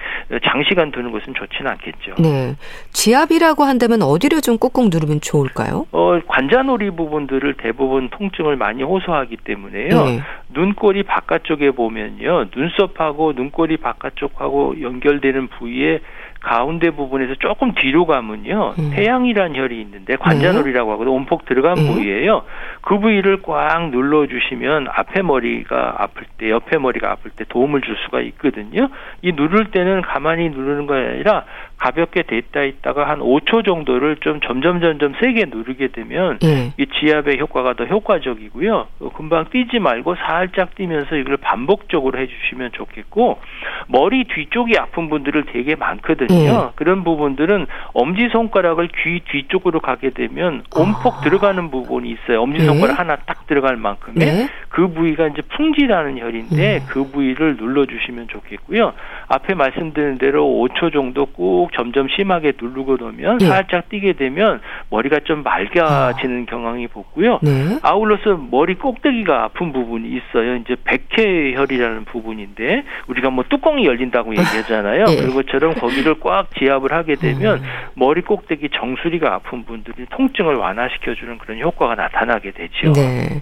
장시간 0.46 0.92
두는 0.92 1.12
것은 1.12 1.34
좋지는 1.34 1.72
않겠죠. 1.72 2.22
네. 2.22 2.56
지압이라고 2.92 3.64
한다면 3.64 4.04
어디를 4.04 4.42
좀 4.42 4.60
꾹꾹 4.60 4.90
누르면 4.92 5.22
좋을까요? 5.22 5.88
어, 5.92 6.20
관자놀이 6.28 6.92
부분들을 6.92 7.56
대부분 7.56 8.10
통증을 8.10 8.58
많이 8.58 8.84
호소하기 8.84 9.38
때문에요. 9.38 9.90
예. 9.90 10.22
눈꼬리 10.54 11.04
바깥쪽에 11.04 11.72
보면요. 11.72 12.46
눈썹하고 12.56 13.34
눈꼬리 13.34 13.78
바깥쪽하고 13.78 14.82
연결되는 14.82 15.48
부위 15.48 15.79
에 15.86 16.00
가운데 16.42 16.90
부분에서 16.92 17.36
조금 17.36 17.74
뒤로 17.74 18.06
가면요. 18.06 18.76
음. 18.80 18.92
태양이란 18.94 19.56
혈이 19.56 19.80
있는데 19.82 20.16
관자놀이라고 20.16 20.92
하거든 20.94 21.12
온폭 21.12 21.46
들어간 21.46 21.76
네. 21.76 21.86
부위예요. 21.86 22.44
그 22.82 22.98
부위를 22.98 23.42
꽉 23.42 23.90
눌러 23.90 24.26
주시면 24.26 24.88
앞에 24.90 25.22
머리가 25.22 25.96
아플 25.98 26.24
때 26.38 26.50
옆에 26.50 26.78
머리가 26.78 27.12
아플 27.12 27.32
때 27.32 27.44
도움을 27.48 27.82
줄 27.82 27.98
수가 28.06 28.22
있거든요. 28.22 28.90
이 29.22 29.34
누를 29.34 29.72
때는 29.72 30.02
가만히 30.02 30.50
누르는 30.50 30.88
게 30.88 30.94
아니라 30.94 31.44
가볍게 31.80 32.24
됐다 32.24 32.64
있다가 32.64 33.08
한 33.08 33.20
5초 33.20 33.66
정도를 33.66 34.18
좀 34.18 34.42
점점 34.42 34.82
점점 34.82 35.14
세게 35.20 35.46
누르게 35.46 35.88
되면 35.88 36.38
예. 36.44 36.74
이 36.78 36.86
지압의 36.86 37.40
효과가 37.40 37.74
더 37.74 37.86
효과적이고요. 37.86 38.88
어, 39.00 39.10
금방 39.16 39.46
뛰지 39.50 39.80
말고 39.80 40.16
살짝 40.16 40.76
뛰면서 40.76 41.16
이걸 41.16 41.38
반복적으로 41.38 42.20
해주시면 42.20 42.72
좋겠고 42.74 43.40
머리 43.88 44.26
뒤쪽이 44.26 44.78
아픈 44.78 45.10
분들을 45.10 45.46
되게 45.54 45.76
많거든요. 45.76 46.36
예. 46.36 46.70
그런 46.76 47.06
부분들은 47.06 47.66
엄지 47.94 48.28
손가락을 48.30 48.90
귀 48.90 49.22
뒤쪽으로 49.32 49.80
가게 49.80 50.10
되면 50.10 50.64
온폭 50.76 51.20
아. 51.20 51.22
들어가는 51.22 51.72
부분이 51.72 52.10
있어요. 52.12 52.42
엄지 52.42 52.60
네. 52.60 52.66
손가락 52.66 53.00
하나 53.00 53.16
딱 53.16 53.48
들어갈 53.48 53.78
만큼의 53.78 54.16
네. 54.20 54.50
그 54.68 54.90
부위가 54.90 55.28
이제 55.28 55.42
풍지라는 55.56 56.20
혈인데 56.20 56.78
음. 56.78 56.86
그 56.90 57.10
부위를 57.10 57.56
눌러주시면 57.56 58.28
좋겠고요. 58.28 58.94
앞에 59.30 59.54
말씀드린 59.54 60.18
대로 60.18 60.46
5초 60.46 60.92
정도 60.92 61.26
꾹 61.26 61.69
점점 61.74 62.08
심하게 62.10 62.54
누르고 62.60 62.98
놓으면 62.98 63.42
예. 63.42 63.46
살짝 63.46 63.90
뛰게 63.90 64.14
되면 64.14 64.62
머리가 64.90 65.20
좀 65.26 65.44
맑아지는 65.44 66.46
경향이 66.46 66.88
보고요. 66.88 67.40
네. 67.42 67.80
아울러서 67.82 68.38
머리 68.52 68.76
꼭대기가 68.76 69.44
아픈 69.44 69.74
부분이 69.74 70.08
있어요. 70.08 70.56
이제 70.58 70.76
백회혈이라는 70.84 72.06
부분인데 72.06 72.84
우리가 73.08 73.30
뭐 73.30 73.44
뚜껑이 73.50 73.86
열린다고 73.86 74.32
얘기하잖아요. 74.32 75.06
예. 75.10 75.16
그런 75.16 75.34
것처럼 75.34 75.74
거기를 75.76 76.20
꽉 76.20 76.54
지압을 76.56 76.94
하게 76.94 77.16
되면 77.16 77.60
음. 77.60 77.64
머리 77.96 78.22
꼭대기 78.22 78.70
정수리가 78.74 79.34
아픈 79.34 79.66
분들이 79.66 80.06
통증을 80.10 80.56
완화시켜주는 80.56 81.38
그런 81.38 81.60
효과가 81.60 81.96
나타나게 81.96 82.52
되죠. 82.52 82.94
네. 82.94 83.42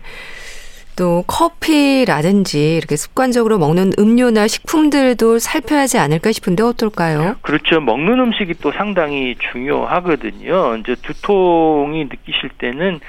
또 0.97 1.23
커피라든지 1.27 2.75
이렇게 2.75 2.95
습관적으로 2.95 3.59
먹는 3.59 3.93
음료나 3.99 4.47
식품들도 4.47 5.39
살펴야 5.39 5.81
하지 5.81 5.99
않을까 5.99 6.31
싶은데 6.31 6.63
어떨까요? 6.63 7.35
그렇죠. 7.41 7.79
먹는 7.79 8.19
음식이 8.19 8.55
또 8.61 8.71
상당히 8.71 9.35
중요하거든요. 9.51 10.75
이제 10.77 10.95
두통이 10.95 12.05
느끼실 12.05 12.49
때는 12.57 12.99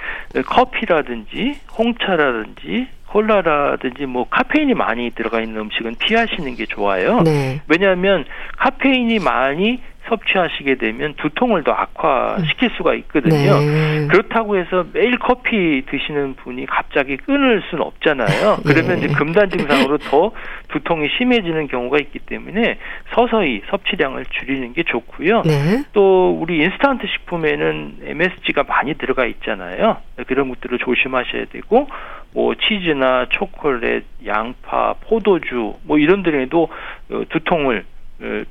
커피라든지 0.47 1.57
홍차라든지 1.77 2.89
콜라라든지 3.09 4.05
뭐 4.05 4.27
카페인이 4.29 4.75
많이 4.75 5.11
들어가 5.11 5.41
있는 5.41 5.63
음식은 5.63 5.97
피하시는 5.99 6.57
게 6.57 6.67
좋아요. 6.67 7.23
네. 7.23 7.63
왜냐하면 7.67 8.27
카페인이 8.59 9.19
많이 9.21 9.81
섭취하시게 10.09 10.77
되면 10.77 11.15
두통을 11.15 11.65
더 11.65 11.73
악화시킬 11.73 12.71
수가 12.77 12.95
있거든요. 12.95 13.59
네. 13.59 14.07
그렇다고 14.09 14.57
해서 14.57 14.85
매일 14.93 15.19
커피 15.19 15.83
드시는 15.87 16.35
분이 16.37 16.67
갑자기 16.67 17.17
끊을 17.17 17.63
수는 17.69 17.85
없잖아요. 17.85 18.59
그러면 18.67 19.03
예. 19.03 19.05
이제 19.05 19.15
금단 19.15 19.51
증상으로 19.51 19.99
더 19.99 20.33
두통이 20.69 21.09
심해지는 21.17 21.69
경우가 21.69 21.99
있기 21.99 22.21
때문에 22.21 22.79
서서히 23.15 23.63
섭취량을 23.71 24.27
줄이는 24.31 24.73
게 24.73 24.83
좋고요. 24.83 25.43
네. 25.43 25.85
또 25.93 26.39
우리 26.41 26.59
인스턴트 26.59 27.07
식품에는 27.07 27.99
MSG가 28.03 28.65
많이 28.65 28.95
들어가 28.95 29.27
있잖아요. 29.27 29.99
그런 30.27 30.49
것들을 30.49 30.79
조심하셔야 30.79 31.47
되고 31.47 31.89
뭐 32.33 32.55
치즈나 32.55 33.27
초콜릿, 33.31 34.05
양파, 34.27 34.95
포도주 35.01 35.75
뭐 35.85 35.99
이런 35.99 36.23
데에도 36.23 36.69
어, 37.11 37.23
두통을 37.29 37.79
어, 37.79 37.98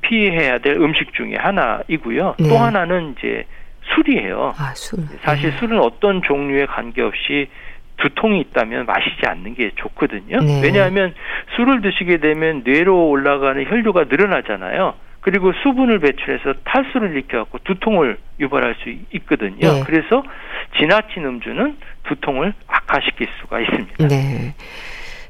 피해야 0.02 0.60
될 0.60 0.76
음식 0.78 1.14
중에 1.14 1.36
하나이고요. 1.36 2.36
네. 2.40 2.50
또 2.50 2.58
하나는 2.58 3.16
이제 3.18 3.46
술이에요. 3.94 4.54
아, 4.58 4.74
술. 4.76 5.00
사실 5.22 5.52
네. 5.52 5.58
술은 5.58 5.80
어떤 5.80 6.22
종류에 6.22 6.66
관계없이 6.66 7.50
두통이 7.98 8.42
있다면 8.42 8.86
마시지 8.86 9.26
않는 9.26 9.56
게 9.56 9.72
좋거든요. 9.76 10.40
네. 10.40 10.62
왜냐하면 10.64 11.14
술을 11.56 11.82
드시게 11.82 12.18
되면 12.18 12.62
뇌로 12.64 13.10
올라가는 13.10 13.64
혈류가 13.66 14.06
늘어나잖아요. 14.10 14.94
그리고 15.22 15.52
수분을 15.64 16.00
배출해서 16.00 16.54
탈수를 16.64 17.12
일으켜갖고 17.12 17.60
두통을 17.66 18.18
유발할 18.40 18.76
수 18.76 18.94
있거든요. 19.12 19.60
네. 19.60 19.84
그래서 19.86 20.24
지나친 20.78 21.26
음주는 21.26 21.78
두통을 22.04 22.54
악화시킬 22.68 23.28
수가 23.42 23.60
있습니다. 23.60 24.08
네. 24.08 24.54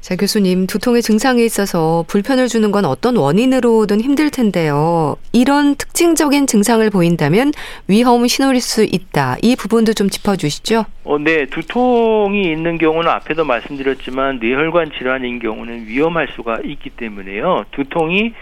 자, 0.00 0.16
교수님, 0.16 0.66
두통의 0.66 1.02
증상이 1.02 1.44
있어서 1.44 2.04
불편을 2.08 2.48
주는 2.48 2.70
건 2.70 2.84
어떤 2.84 3.16
원인으로든 3.16 4.00
힘들 4.00 4.30
텐데요. 4.30 5.16
이런 5.32 5.74
특징적인 5.74 6.46
증상을 6.46 6.88
보인다면 6.90 7.52
위험 7.88 8.26
신호일 8.26 8.60
수 8.60 8.84
있다. 8.84 9.36
이 9.42 9.56
부분도 9.56 9.94
좀 9.94 10.08
짚어주시죠. 10.08 10.84
어, 11.04 11.18
네, 11.18 11.46
두통이 11.46 12.42
있는 12.42 12.78
경우는 12.78 13.10
앞에도 13.10 13.44
말씀드렸지만 13.44 14.38
뇌혈관 14.40 14.92
질환인 14.96 15.40
경우는 15.40 15.86
위험할 15.86 16.28
수가 16.34 16.58
있기 16.64 16.90
때문에요. 16.90 17.64
두통이 17.72 18.32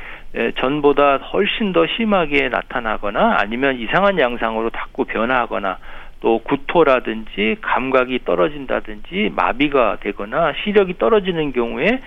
전보다 0.60 1.16
훨씬 1.16 1.72
더 1.72 1.86
심하게 1.96 2.48
나타나거나 2.48 3.36
아니면 3.38 3.78
이상한 3.80 4.18
양상으로 4.18 4.70
자꾸 4.70 5.04
변화하거나 5.04 5.78
또 6.26 6.40
구토라든지 6.40 7.54
감각이 7.60 8.24
떨어진다든지 8.24 9.30
마비가 9.36 9.98
되거나 10.00 10.54
시력이 10.64 10.98
떨어지는 10.98 11.52
경우에 11.52 12.00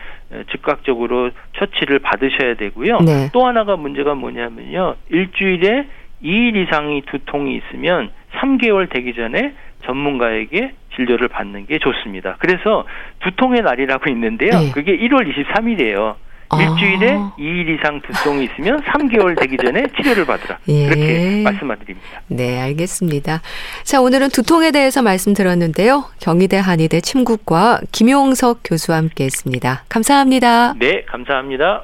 즉각적으로 0.51 1.32
처치를 1.55 1.99
받으셔야 1.99 2.55
되고요. 2.55 2.97
네. 2.97 3.29
또 3.32 3.47
하나가 3.47 3.77
문제가 3.77 4.15
뭐냐면요. 4.15 4.95
일주일에 5.08 5.88
2일 6.21 6.67
이상이 6.67 7.03
두통이 7.03 7.55
있으면 7.55 8.12
3개월 8.34 8.93
되기 8.93 9.13
전에 9.13 9.53
전문가에게 9.86 10.73
진료를 10.95 11.29
받는 11.29 11.67
게 11.67 11.79
좋습니다. 11.79 12.36
그래서 12.39 12.84
두통의 13.21 13.62
날이라고 13.62 14.10
있는데요. 14.10 14.49
네. 14.51 14.71
그게 14.73 14.97
1월 14.97 15.34
23일이에요. 15.34 16.15
일주일에 16.57 17.12
아. 17.13 17.33
2일 17.38 17.79
이상 17.79 18.01
두통이 18.01 18.45
있으면 18.45 18.81
3개월 18.81 19.39
되기 19.39 19.57
전에 19.57 19.85
치료를 19.95 20.25
받으라. 20.25 20.57
예. 20.69 20.85
그렇게 20.88 21.41
말씀드립니다. 21.43 22.21
네, 22.27 22.59
알겠습니다. 22.62 23.41
자, 23.83 24.01
오늘은 24.01 24.29
두통에 24.29 24.71
대해서 24.71 25.01
말씀드렸는데요. 25.01 26.05
경희대 26.19 26.57
한의대 26.57 27.01
침구과 27.01 27.81
김용석 27.91 28.62
교수와 28.63 28.97
함께 28.97 29.25
했습니다. 29.25 29.83
감사합니다. 29.89 30.73
네, 30.79 31.03
감사합니다. 31.05 31.83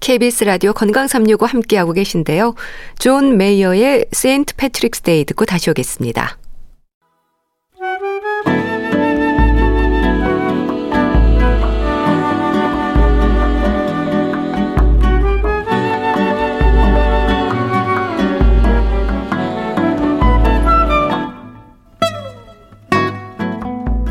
KBS 0.00 0.44
라디오 0.44 0.72
건강 0.72 1.06
365 1.06 1.44
함께하고 1.46 1.92
계신데요. 1.92 2.54
존 2.98 3.36
메이어의 3.36 4.06
St. 4.12 4.56
Patrick's 4.56 5.02
Day 5.02 5.24
듣고 5.24 5.44
다시 5.44 5.68
오겠습니다. 5.70 6.39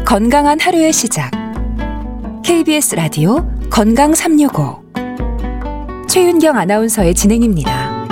건강한 0.10 0.60
하루의 0.60 0.92
시작. 0.92 1.30
KBS 2.44 2.96
라디오 2.96 3.48
건강 3.70 4.16
365. 4.16 4.82
최윤경 6.10 6.58
아나운서의 6.58 7.14
진행입니다. 7.14 8.08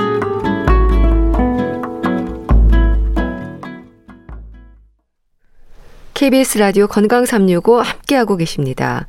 KBS 6.13 6.59
라디오 6.59 6.85
건강 6.85 7.25
365 7.25 7.81
함께하고 7.81 8.37
계십니다. 8.37 9.07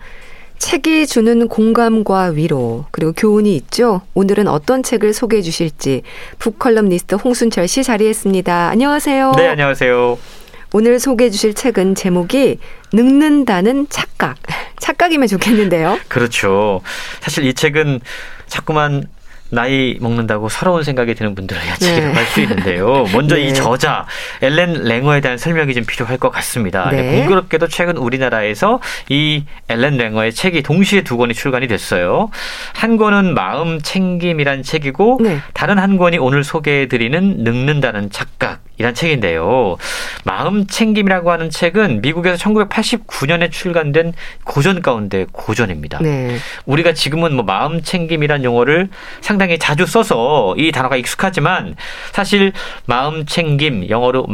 책이 0.57 1.09
주는 1.09 1.46
공감과 1.46 2.29
위로 2.29 2.87
그리고 2.90 3.12
교훈이 3.12 3.55
있죠. 3.57 4.01
오늘은 4.14 4.48
어떤 4.48 4.83
책을 4.83 5.12
소개해 5.12 5.42
주실지 5.42 6.05
북컬럼니스트 6.38 7.16
홍순철 7.16 7.68
씨 7.68 7.85
자리했습니다. 7.85 8.70
안녕하세요. 8.70 9.33
네, 9.37 9.48
안녕하세요. 9.48 10.38
오늘 10.72 11.00
소개해 11.00 11.31
주실 11.31 11.54
책은 11.54 11.94
제목이 11.94 12.59
늙는다는 12.92 13.87
착각. 13.88 14.37
착각이면 14.78 15.28
좋겠는데요. 15.28 15.98
그렇죠. 16.09 16.83
사실 17.20 17.44
이 17.44 17.54
책은 17.54 18.00
자꾸만 18.46 19.04
나이 19.50 19.96
먹는다고 20.00 20.50
서러운 20.50 20.83
생각이 20.83 21.14
드는 21.14 21.35
분들은 21.35 21.61
이 21.64 21.78
책이라고 21.78 22.07
네. 22.09 22.14
할수 22.14 22.40
있는데요. 22.42 23.07
먼저 23.12 23.37
네. 23.37 23.46
이 23.46 23.54
저자 23.54 24.07
엘렌 24.42 24.85
랭어에 24.85 25.20
대한 25.22 25.38
설명이 25.38 25.72
좀 25.72 25.85
필요할 25.87 26.18
것 26.18 26.31
같습니다. 26.31 26.90
네. 26.90 27.02
네. 27.02 27.18
공교롭게도 27.20 27.68
최근 27.68 27.96
우리나라에서 27.96 28.81
이 29.09 29.44
엘렌 29.68 29.96
랭어의 29.96 30.35
책이 30.35 30.62
동시에 30.62 31.02
두 31.02 31.16
권이 31.16 31.33
출간이 31.33 31.66
됐어요. 31.66 32.31
한 32.74 32.98
권은 32.98 33.33
마음 33.35 33.81
챙김이란 33.81 34.62
책이고 34.62 35.20
네. 35.22 35.38
다른 35.54 35.78
한 35.78 35.96
권이 35.96 36.18
오늘 36.18 36.44
소개해드리는 36.44 37.38
늙는다는 37.38 38.11
착각. 38.11 38.67
이란 38.78 38.94
책인데요. 38.94 39.76
마음 40.24 40.66
챙김이라고 40.66 41.30
하는 41.30 41.50
책은 41.50 42.00
미국에서 42.00 42.36
1989년에 42.36 43.50
출간된 43.50 44.14
고전 44.44 44.82
가운데 44.82 45.26
고전입니다. 45.32 45.98
네. 46.00 46.36
우리가 46.64 46.92
지금은 46.94 47.34
뭐 47.34 47.44
마음 47.44 47.82
챙김이란 47.82 48.44
용어를 48.44 48.88
상당히 49.20 49.58
자주 49.58 49.84
써서 49.84 50.54
이 50.56 50.70
단어가 50.70 50.96
익숙하지만 50.96 51.74
사실 52.12 52.52
마음 52.86 53.26
챙김 53.26 53.88
영어로 53.88 54.26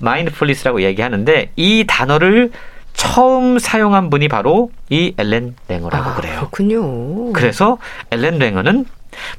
마인드풀리스라고 0.00 0.82
얘기하는데 0.82 1.50
이 1.56 1.84
단어를 1.86 2.50
처음 2.94 3.58
사용한 3.58 4.10
분이 4.10 4.28
바로 4.28 4.70
이 4.90 5.14
엘렌 5.16 5.54
랭어라고 5.68 6.10
아, 6.10 6.14
그래요. 6.14 6.34
그렇군요. 6.36 7.32
그래서 7.32 7.78
엘렌 8.10 8.38
랭어는 8.38 8.84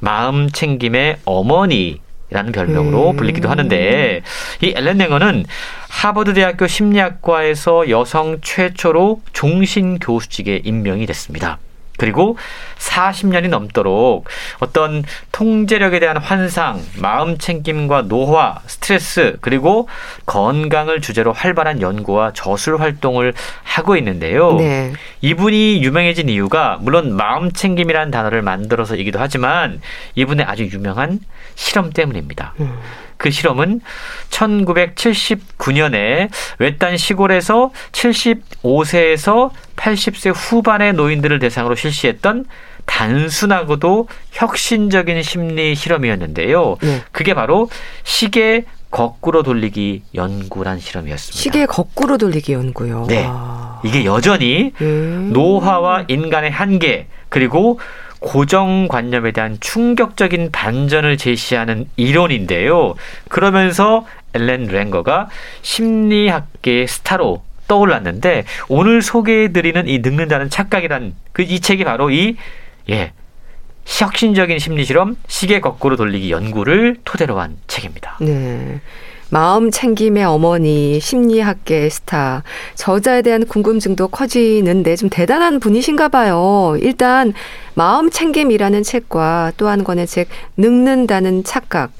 마음 0.00 0.50
챙김의 0.50 1.18
어머니 1.24 2.00
라는 2.30 2.52
별명으로 2.52 3.10
음. 3.10 3.16
불리기도 3.16 3.48
하는데 3.48 4.22
이 4.62 4.74
엘렌 4.76 4.98
랭어는 4.98 5.44
하버드 5.88 6.34
대학교 6.34 6.66
심리학과에서 6.66 7.90
여성 7.90 8.40
최초로 8.40 9.20
종신 9.32 9.98
교수직에 9.98 10.62
임명이 10.64 11.06
됐습니다. 11.06 11.58
그리고 11.96 12.36
40년이 12.78 13.48
넘도록 13.48 14.26
어떤 14.60 15.04
통제력에 15.32 16.00
대한 16.00 16.16
환상, 16.16 16.80
마음 17.00 17.38
챙김과 17.38 18.02
노화, 18.08 18.58
스트레스, 18.66 19.36
그리고 19.40 19.88
건강을 20.26 21.00
주제로 21.00 21.32
활발한 21.32 21.80
연구와 21.80 22.32
저술 22.32 22.80
활동을 22.80 23.32
하고 23.62 23.96
있는데요. 23.96 24.56
네. 24.56 24.92
이분이 25.20 25.82
유명해진 25.82 26.28
이유가 26.28 26.78
물론 26.80 27.14
마음 27.14 27.52
챙김이라는 27.52 28.10
단어를 28.10 28.42
만들어서이기도 28.42 29.18
하지만 29.18 29.80
이분의 30.14 30.44
아주 30.46 30.64
유명한 30.64 31.20
실험 31.54 31.90
때문입니다. 31.90 32.54
음. 32.60 32.78
그 33.24 33.30
실험은 33.30 33.80
1979년에 34.28 36.28
외딴 36.58 36.98
시골에서 36.98 37.70
75세에서 37.92 39.50
80세 39.76 40.34
후반의 40.36 40.92
노인들을 40.92 41.38
대상으로 41.38 41.74
실시했던 41.74 42.44
단순하고도 42.84 44.08
혁신적인 44.32 45.22
심리 45.22 45.74
실험이었는데요. 45.74 46.76
네. 46.82 47.02
그게 47.12 47.32
바로 47.32 47.70
시계 48.02 48.66
거꾸로 48.90 49.42
돌리기 49.42 50.02
연구란 50.14 50.78
실험이었습니다. 50.78 51.40
시계 51.40 51.64
거꾸로 51.64 52.18
돌리기 52.18 52.52
연구요. 52.52 53.06
네. 53.08 53.24
아. 53.26 53.80
이게 53.84 54.04
여전히 54.04 54.74
음. 54.82 55.30
노화와 55.32 56.04
인간의 56.08 56.50
한계 56.50 57.06
그리고 57.30 57.80
고정관념에 58.24 59.32
대한 59.32 59.58
충격적인 59.60 60.50
반전을 60.50 61.18
제시하는 61.18 61.88
이론인데요. 61.96 62.94
그러면서 63.28 64.06
엘렌 64.32 64.66
랭거가 64.66 65.28
심리학계의 65.62 66.88
스타로 66.88 67.44
떠올랐는데 67.68 68.44
오늘 68.68 69.02
소개해드리는 69.02 69.86
이 69.88 69.98
늙는다는 69.98 70.50
착각이란 70.50 71.14
그 71.32 71.42
이 71.42 71.60
책이 71.60 71.84
바로 71.84 72.10
이 72.10 72.36
예. 72.90 73.12
혁신적인 73.86 74.58
심리 74.58 74.84
실험 74.86 75.16
시계 75.26 75.60
거꾸로 75.60 75.96
돌리기 75.96 76.30
연구를 76.30 76.96
토대로 77.04 77.38
한 77.38 77.56
책입니다. 77.66 78.16
네. 78.20 78.80
마음 79.34 79.72
챙김의 79.72 80.22
어머니, 80.24 81.00
심리학계 81.00 81.88
스타. 81.88 82.44
저자에 82.76 83.22
대한 83.22 83.44
궁금증도 83.44 84.06
커지는데 84.06 84.94
좀 84.94 85.08
대단한 85.10 85.58
분이신가 85.58 86.06
봐요. 86.06 86.76
일단 86.80 87.32
마음 87.74 88.10
챙김이라는 88.10 88.84
책과 88.84 89.54
또 89.56 89.66
한 89.66 89.82
권의 89.82 90.06
책 90.06 90.28
늙는다는 90.56 91.42
착각. 91.42 91.90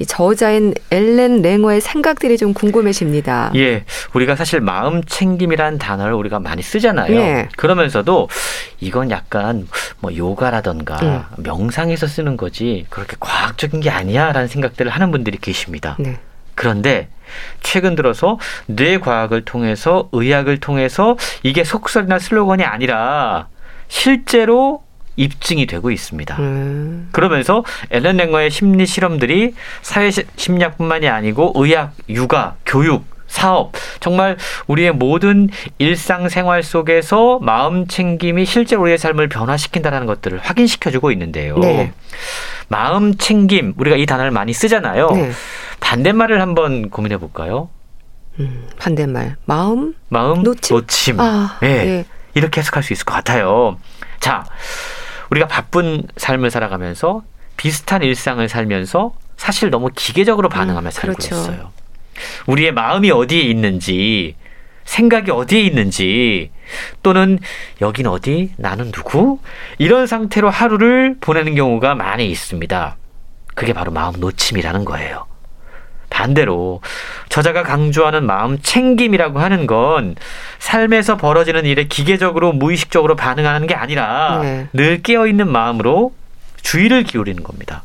이 0.00 0.06
저자인 0.06 0.74
엘렌 0.90 1.42
랭어의 1.42 1.80
생각들이 1.80 2.36
좀 2.36 2.54
궁금해집니다. 2.54 3.52
예. 3.54 3.84
우리가 4.12 4.34
사실 4.34 4.60
마음 4.60 5.04
챙김이라는 5.04 5.78
단어를 5.78 6.14
우리가 6.14 6.40
많이 6.40 6.60
쓰잖아요. 6.60 7.14
예. 7.14 7.48
그러면서도 7.56 8.28
이건 8.80 9.12
약간 9.12 9.68
뭐 10.00 10.12
요가라던가 10.16 10.98
예. 11.04 11.20
명상에서 11.40 12.08
쓰는 12.08 12.36
거지 12.36 12.84
그렇게 12.90 13.14
과학적인 13.20 13.78
게 13.78 13.90
아니야라는 13.90 14.48
생각들을 14.48 14.90
하는 14.90 15.12
분들이 15.12 15.38
계십니다. 15.38 15.94
네. 16.00 16.18
그런데 16.60 17.08
최근 17.62 17.94
들어서 17.94 18.38
뇌과학을 18.66 19.46
통해서 19.46 20.10
의학을 20.12 20.60
통해서 20.60 21.16
이게 21.42 21.64
속설이나 21.64 22.18
슬로건이 22.18 22.64
아니라 22.64 23.48
실제로 23.88 24.82
입증이 25.16 25.64
되고 25.64 25.90
있습니다. 25.90 26.36
음. 26.38 27.08
그러면서 27.12 27.64
엘렌 27.90 28.18
랭거의 28.18 28.50
심리 28.50 28.84
실험들이 28.84 29.54
사회 29.80 30.10
심리학뿐만이 30.10 31.08
아니고 31.08 31.54
의학, 31.56 31.94
육아, 32.10 32.56
교육, 32.66 33.06
사업, 33.26 33.72
정말 34.00 34.36
우리의 34.66 34.92
모든 34.92 35.48
일상생활 35.78 36.62
속에서 36.62 37.38
마음 37.40 37.86
챙김이 37.86 38.44
실제로 38.44 38.82
우리의 38.82 38.98
삶을 38.98 39.28
변화시킨다는 39.28 40.04
것들을 40.04 40.38
확인시켜주고 40.40 41.10
있는데요. 41.12 41.56
네. 41.58 41.92
마음 42.74 43.16
챙김, 43.16 43.74
우리가 43.76 43.96
이 43.96 44.06
단어를 44.06 44.30
많이 44.30 44.52
쓰잖아요. 44.52 45.10
네. 45.10 45.32
반대말을 45.80 46.40
한번 46.40 46.88
고민해 46.88 47.16
볼까요? 47.18 47.68
음, 48.38 48.68
반대말. 48.78 49.34
마음? 49.44 49.96
마음 50.08 50.44
놓침. 50.44 50.76
놓침. 50.76 51.20
아, 51.20 51.58
네. 51.60 51.84
네. 51.84 52.04
이렇게 52.34 52.60
해석할 52.60 52.84
수 52.84 52.92
있을 52.92 53.04
것 53.04 53.12
같아요. 53.12 53.76
자, 54.20 54.44
우리가 55.30 55.48
바쁜 55.48 56.04
삶을 56.16 56.52
살아가면서 56.52 57.24
비슷한 57.56 58.04
일상을 58.04 58.48
살면서 58.48 59.14
사실 59.36 59.70
너무 59.70 59.90
기계적으로 59.92 60.48
반응하며 60.48 60.88
음, 60.88 60.90
살고 60.92 61.16
그렇죠. 61.16 61.34
있어요. 61.34 61.72
우리의 62.46 62.70
마음이 62.72 63.10
어디에 63.10 63.40
있는지, 63.40 64.36
생각이 64.84 65.30
어디에 65.30 65.60
있는지, 65.60 66.50
또는 67.02 67.38
여긴 67.80 68.06
어디, 68.06 68.52
나는 68.56 68.92
누구? 68.92 69.38
이런 69.78 70.06
상태로 70.06 70.50
하루를 70.50 71.16
보내는 71.20 71.54
경우가 71.54 71.94
많이 71.94 72.28
있습니다. 72.30 72.96
그게 73.54 73.72
바로 73.72 73.92
마음 73.92 74.14
놓침이라는 74.18 74.84
거예요. 74.84 75.26
반대로 76.10 76.80
저자가 77.28 77.62
강조하는 77.62 78.26
마음 78.26 78.58
챙김이라고 78.60 79.38
하는 79.38 79.66
건 79.66 80.16
삶에서 80.58 81.16
벌어지는 81.16 81.64
일에 81.64 81.84
기계적으로 81.84 82.52
무의식적으로 82.52 83.16
반응하는 83.16 83.66
게 83.66 83.74
아니라 83.74 84.40
네. 84.42 84.68
늘 84.72 85.02
깨어 85.02 85.28
있는 85.28 85.50
마음으로 85.50 86.12
주의를 86.62 87.04
기울이는 87.04 87.42
겁니다. 87.42 87.84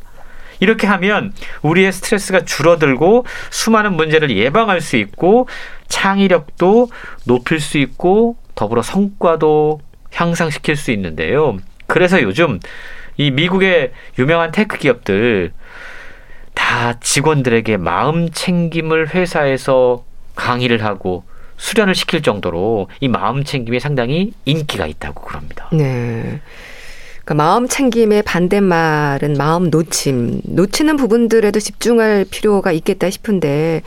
이렇게 0.60 0.86
하면 0.86 1.32
우리의 1.62 1.92
스트레스가 1.92 2.44
줄어들고 2.44 3.26
수많은 3.50 3.94
문제를 3.94 4.36
예방할 4.36 4.80
수 4.80 4.96
있고 4.96 5.48
창의력도 5.88 6.90
높일 7.24 7.60
수 7.60 7.78
있고 7.78 8.36
더불어 8.54 8.82
성과도 8.82 9.80
향상시킬 10.12 10.76
수 10.76 10.90
있는데요. 10.92 11.58
그래서 11.86 12.22
요즘 12.22 12.60
이 13.16 13.30
미국의 13.30 13.92
유명한 14.18 14.50
tech 14.52 14.78
기업들 14.78 15.52
다 16.54 16.98
직원들에게 17.00 17.76
마음 17.76 18.30
챙김을 18.30 19.14
회사에서 19.14 20.04
강의를 20.34 20.84
하고 20.84 21.24
수련을 21.56 21.94
시킬 21.94 22.22
정도로 22.22 22.88
이 23.00 23.08
마음 23.08 23.44
챙김이 23.44 23.80
상당히 23.80 24.32
인기가 24.44 24.86
있다고 24.86 25.22
그럽니다. 25.22 25.68
네. 25.72 26.40
그러니까 27.26 27.34
마음 27.44 27.66
챙김의 27.66 28.22
반대말은 28.22 29.34
마음 29.36 29.68
놓침. 29.68 30.40
놓치는 30.44 30.96
부분들에도 30.96 31.58
집중할 31.58 32.24
필요가 32.30 32.70
있겠다 32.70 33.10
싶은데 33.10 33.82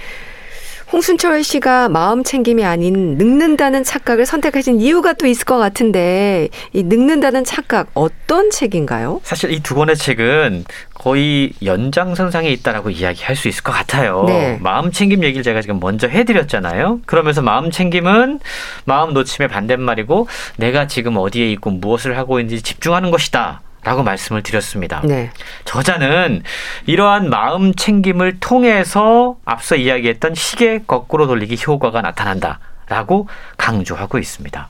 홍순철 0.91 1.43
씨가 1.43 1.87
마음 1.87 2.23
챙김이 2.23 2.65
아닌 2.65 3.15
늙는다는 3.17 3.83
착각을 3.83 4.25
선택하신 4.25 4.81
이유가 4.81 5.13
또 5.13 5.27
있을 5.27 5.45
것 5.45 5.57
같은데 5.59 6.49
이 6.73 6.81
늙는다는 6.83 7.43
착각 7.43 7.89
어떤 7.93 8.49
책인가요? 8.49 9.21
사실 9.23 9.51
이 9.51 9.59
두 9.61 9.75
권의 9.75 9.95
책은 9.97 10.65
거의 10.95 11.53
연장선상에 11.63 12.49
있다라고 12.49 12.89
이야기할 12.89 13.35
수 13.35 13.47
있을 13.47 13.61
것 13.61 13.71
같아요. 13.71 14.23
네. 14.25 14.57
마음 14.61 14.91
챙김 14.91 15.23
얘기를 15.23 15.43
제가 15.43 15.61
지금 15.61 15.79
먼저 15.79 16.07
해드렸잖아요. 16.07 17.01
그러면서 17.05 17.43
마음 17.43 17.69
챙김은 17.69 18.39
마음 18.85 19.13
놓침의 19.13 19.47
반대말이고 19.47 20.27
내가 20.57 20.87
지금 20.87 21.17
어디에 21.17 21.51
있고 21.51 21.69
무엇을 21.69 22.17
하고 22.17 22.39
있는지 22.39 22.63
집중하는 22.63 23.11
것이다. 23.11 23.61
라고 23.83 24.03
말씀을 24.03 24.43
드렸습니다. 24.43 25.01
네. 25.03 25.31
저자는 25.65 26.43
이러한 26.85 27.29
마음 27.29 27.73
챙김을 27.73 28.39
통해서 28.39 29.37
앞서 29.45 29.75
이야기했던 29.75 30.35
시계 30.35 30.81
거꾸로 30.85 31.27
돌리기 31.27 31.57
효과가 31.65 32.01
나타난다. 32.01 32.59
라고 32.89 33.27
강조하고 33.57 34.17
있습니다. 34.17 34.69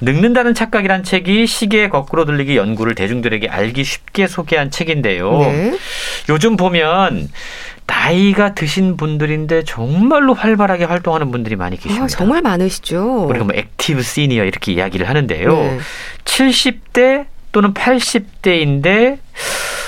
늙는다는 0.00 0.54
착각이란 0.54 1.04
책이 1.04 1.46
시계 1.46 1.90
거꾸로 1.90 2.24
돌리기 2.24 2.56
연구를 2.56 2.94
대중들에게 2.94 3.48
알기 3.48 3.84
쉽게 3.84 4.26
소개한 4.26 4.70
책인데요. 4.70 5.30
네. 5.40 5.78
요즘 6.30 6.56
보면 6.56 7.28
나이가 7.86 8.54
드신 8.54 8.96
분들인데 8.96 9.64
정말로 9.64 10.32
활발하게 10.32 10.84
활동하는 10.84 11.30
분들이 11.30 11.56
많이 11.56 11.76
계십니다. 11.76 12.04
아, 12.04 12.06
정말 12.06 12.40
많으시죠. 12.40 13.26
우리가 13.28 13.44
뭐 13.44 13.54
active 13.54 14.02
senior 14.02 14.44
이렇게 14.44 14.72
이야기를 14.72 15.08
하는데요. 15.08 15.52
네. 15.52 15.78
70대 16.24 17.26
또는 17.52 17.74
80대인데 17.74 19.18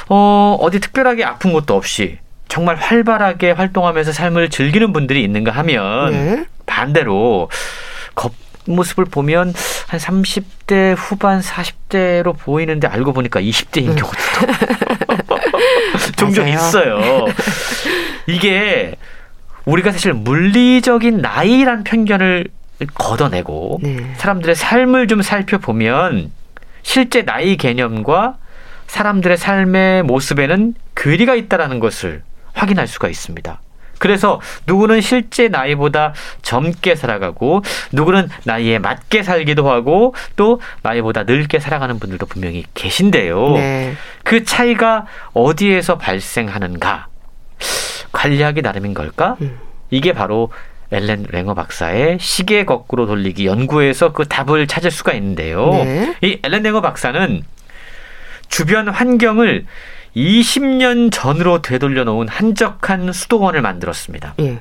어, 0.08 0.56
어디 0.60 0.80
특별하게 0.80 1.24
아픈 1.24 1.52
것도 1.52 1.74
없이 1.74 2.18
정말 2.48 2.76
활발하게 2.76 3.52
활동하면서 3.52 4.12
삶을 4.12 4.50
즐기는 4.50 4.92
분들이 4.92 5.22
있는가 5.24 5.50
하면 5.52 6.12
네. 6.12 6.44
반대로 6.66 7.48
겉모습을 8.14 9.06
보면 9.06 9.54
한 9.88 10.00
30대 10.00 10.94
후반 10.96 11.40
40대로 11.40 12.36
보이는데 12.38 12.88
알고 12.88 13.14
보니까 13.14 13.40
20대인 13.40 13.88
음. 13.88 13.96
경우도 13.96 14.18
종종 16.16 16.48
있어요. 16.48 17.26
이게 18.26 18.96
우리가 19.64 19.92
사실 19.92 20.12
물리적인 20.12 21.18
나이란 21.18 21.84
편견을 21.84 22.48
걷어내고 22.94 23.80
네. 23.82 24.14
사람들의 24.16 24.56
삶을 24.56 25.08
좀 25.08 25.22
살펴보면 25.22 26.32
실제 26.82 27.24
나이 27.24 27.56
개념과 27.56 28.36
사람들의 28.86 29.36
삶의 29.36 30.02
모습에는 30.02 30.74
괴리가 30.94 31.34
있다라는 31.34 31.80
것을 31.80 32.22
확인할 32.52 32.86
수가 32.86 33.08
있습니다. 33.08 33.60
그래서 33.98 34.40
누구는 34.66 35.00
실제 35.00 35.46
나이보다 35.46 36.12
젊게 36.42 36.96
살아가고 36.96 37.62
누구는 37.92 38.28
나이에 38.42 38.80
맞게 38.80 39.22
살기도 39.22 39.70
하고 39.70 40.12
또 40.34 40.60
나이보다 40.82 41.22
늙게 41.22 41.60
살아가는 41.60 42.00
분들도 42.00 42.26
분명히 42.26 42.64
계신데요. 42.74 43.52
네. 43.52 43.94
그 44.24 44.44
차이가 44.44 45.06
어디에서 45.34 45.98
발생하는가? 45.98 47.06
관리하기 48.10 48.62
나름인 48.62 48.92
걸까? 48.92 49.36
음. 49.40 49.58
이게 49.90 50.12
바로 50.12 50.50
엘렌 50.92 51.26
랭어 51.30 51.54
박사의 51.54 52.18
시계 52.20 52.64
거꾸로 52.64 53.06
돌리기 53.06 53.46
연구에서 53.46 54.12
그 54.12 54.28
답을 54.28 54.66
찾을 54.66 54.90
수가 54.90 55.12
있는데요. 55.14 55.70
네. 55.70 56.16
이 56.22 56.38
엘렌 56.42 56.62
랭어 56.62 56.80
박사는 56.80 57.42
주변 58.48 58.88
환경을 58.88 59.64
20년 60.14 61.10
전으로 61.10 61.62
되돌려 61.62 62.04
놓은 62.04 62.28
한적한 62.28 63.12
수도원을 63.12 63.62
만들었습니다. 63.62 64.34
예. 64.40 64.60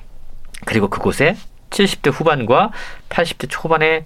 그리고 0.66 0.90
그곳에 0.90 1.36
70대 1.72 2.12
후반과 2.14 2.72
80대 3.10 3.48
초반의 3.50 4.06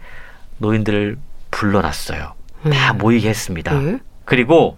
노인들을 0.57 1.17
불러놨어요. 1.51 2.33
음. 2.65 2.71
다 2.71 2.93
모이게 2.93 3.29
했습니다. 3.29 3.75
예. 3.83 3.99
그리고 4.25 4.77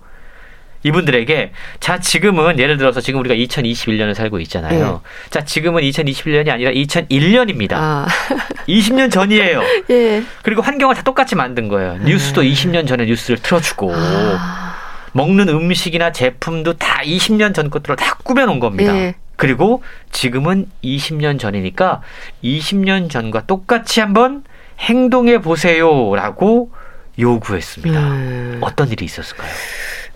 이분들에게 0.87 1.51
자 1.79 1.99
지금은 1.99 2.59
예를 2.59 2.77
들어서 2.77 3.01
지금 3.01 3.19
우리가 3.19 3.35
2021년을 3.35 4.13
살고 4.13 4.39
있잖아요. 4.41 5.01
네. 5.03 5.29
자 5.29 5.43
지금은 5.43 5.83
2021년이 5.83 6.49
아니라 6.49 6.71
2001년입니다. 6.71 7.73
아. 7.73 8.07
20년 8.67 9.11
전이에요. 9.11 9.61
예. 9.89 10.23
그리고 10.43 10.61
환경을 10.61 10.95
다 10.95 11.01
똑같이 11.01 11.35
만든 11.35 11.67
거예요. 11.67 11.97
뉴스도 11.97 12.41
네. 12.41 12.51
20년 12.51 12.87
전에 12.87 13.05
뉴스를 13.05 13.37
틀어주고 13.37 13.93
아. 13.95 14.75
먹는 15.13 15.49
음식이나 15.49 16.11
제품도 16.11 16.73
다 16.73 17.01
20년 17.03 17.53
전 17.53 17.69
것들을 17.69 17.95
다 17.95 18.17
꾸며놓은 18.23 18.59
겁니다. 18.59 18.95
예. 18.95 19.15
그리고 19.35 19.83
지금은 20.11 20.65
20년 20.83 21.39
전이니까 21.39 22.01
20년 22.43 23.09
전과 23.09 23.45
똑같이 23.45 23.99
한번 23.99 24.43
행동해 24.79 25.39
보세요라고 25.39 26.71
요구했습니다. 27.19 27.99
음. 27.99 28.57
어떤 28.61 28.89
일이 28.89 29.05
있었을까요? 29.05 29.49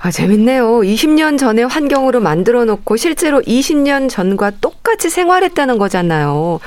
아, 0.03 0.09
재밌네요. 0.09 0.79
20년 0.79 1.37
전에 1.37 1.63
환경으로 1.63 2.21
만들어 2.21 2.65
놓고 2.65 2.97
실제로 2.97 3.39
20년 3.41 4.09
전과 4.09 4.51
똑같이 4.59 5.09
생활했다는 5.11 5.77
거잖아요. 5.77 6.59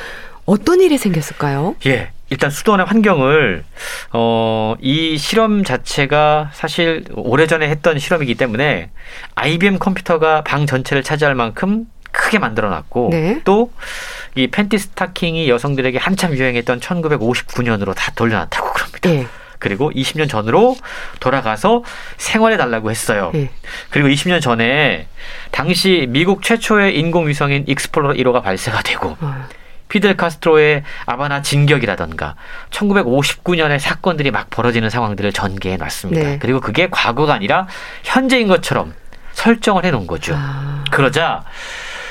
어떤 0.47 0.81
일이 0.81 0.99
생겼을까요? 0.99 1.75
예. 1.87 2.11
일단 2.31 2.51
수도원의 2.51 2.87
환경을 2.87 3.65
어, 4.13 4.75
이 4.81 5.19
실험 5.19 5.63
자체가 5.63 6.51
사실 6.55 7.05
오래전에 7.15 7.69
했던 7.69 7.99
실험이기 7.99 8.35
때문에 8.37 8.91
IBM 9.35 9.79
컴퓨터가 9.79 10.43
방 10.43 10.67
전체를 10.67 11.03
차지할 11.03 11.35
만큼 11.35 11.87
크게 12.13 12.39
만들어 12.39 12.71
놨고 12.71 13.09
네. 13.11 13.41
또이 13.45 14.47
팬티 14.51 14.79
스타킹이 14.79 15.49
여성들에게 15.49 15.99
한참 15.99 16.33
유행했던 16.33 16.81
1959년으로 16.81 17.95
다 17.95 18.13
돌려놨다고 18.15 18.73
그럽니다. 18.73 19.11
네. 19.11 19.27
그리고 19.65 19.91
20년 19.93 20.29
전으로 20.29 20.77
돌아가서 21.21 21.85
생활해 22.19 22.59
달라고 22.59 22.91
했어요. 22.91 23.31
네. 23.33 23.51
그리고 23.89 24.09
20년 24.09 24.43
전에 24.43 25.07
당시 25.53 26.05
미국 26.11 26.43
최초의 26.43 26.99
인공위성인 26.99 27.65
익스플로러 27.67 28.13
1호가 28.13 28.43
발사가 28.43 28.83
되고 28.83 29.17
어. 29.19 29.47
피델 29.89 30.19
카스트로의 30.19 30.83
아바나 31.07 31.41
진격이라던가 31.41 32.35
1959년의 32.69 33.79
사건들이 33.79 34.31
막 34.31 34.51
벌어지는 34.51 34.91
상황들을 34.91 35.33
전개해 35.33 35.79
놨습니다. 35.79 36.29
네. 36.29 36.39
그리고 36.39 36.61
그게 36.61 36.89
과거가 36.91 37.33
아니라 37.33 37.67
현재인 38.03 38.49
것처럼 38.49 38.93
설정을 39.33 39.87
해 39.87 39.91
놓은 39.91 40.07
거죠. 40.07 40.35
아. 40.37 40.85
그러자 40.91 41.43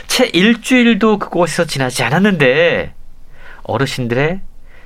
채 0.08 0.26
일주일도 0.26 1.20
그곳에서 1.20 1.66
지나지 1.66 2.02
않았는데 2.02 2.96
어르신들의 3.62 4.42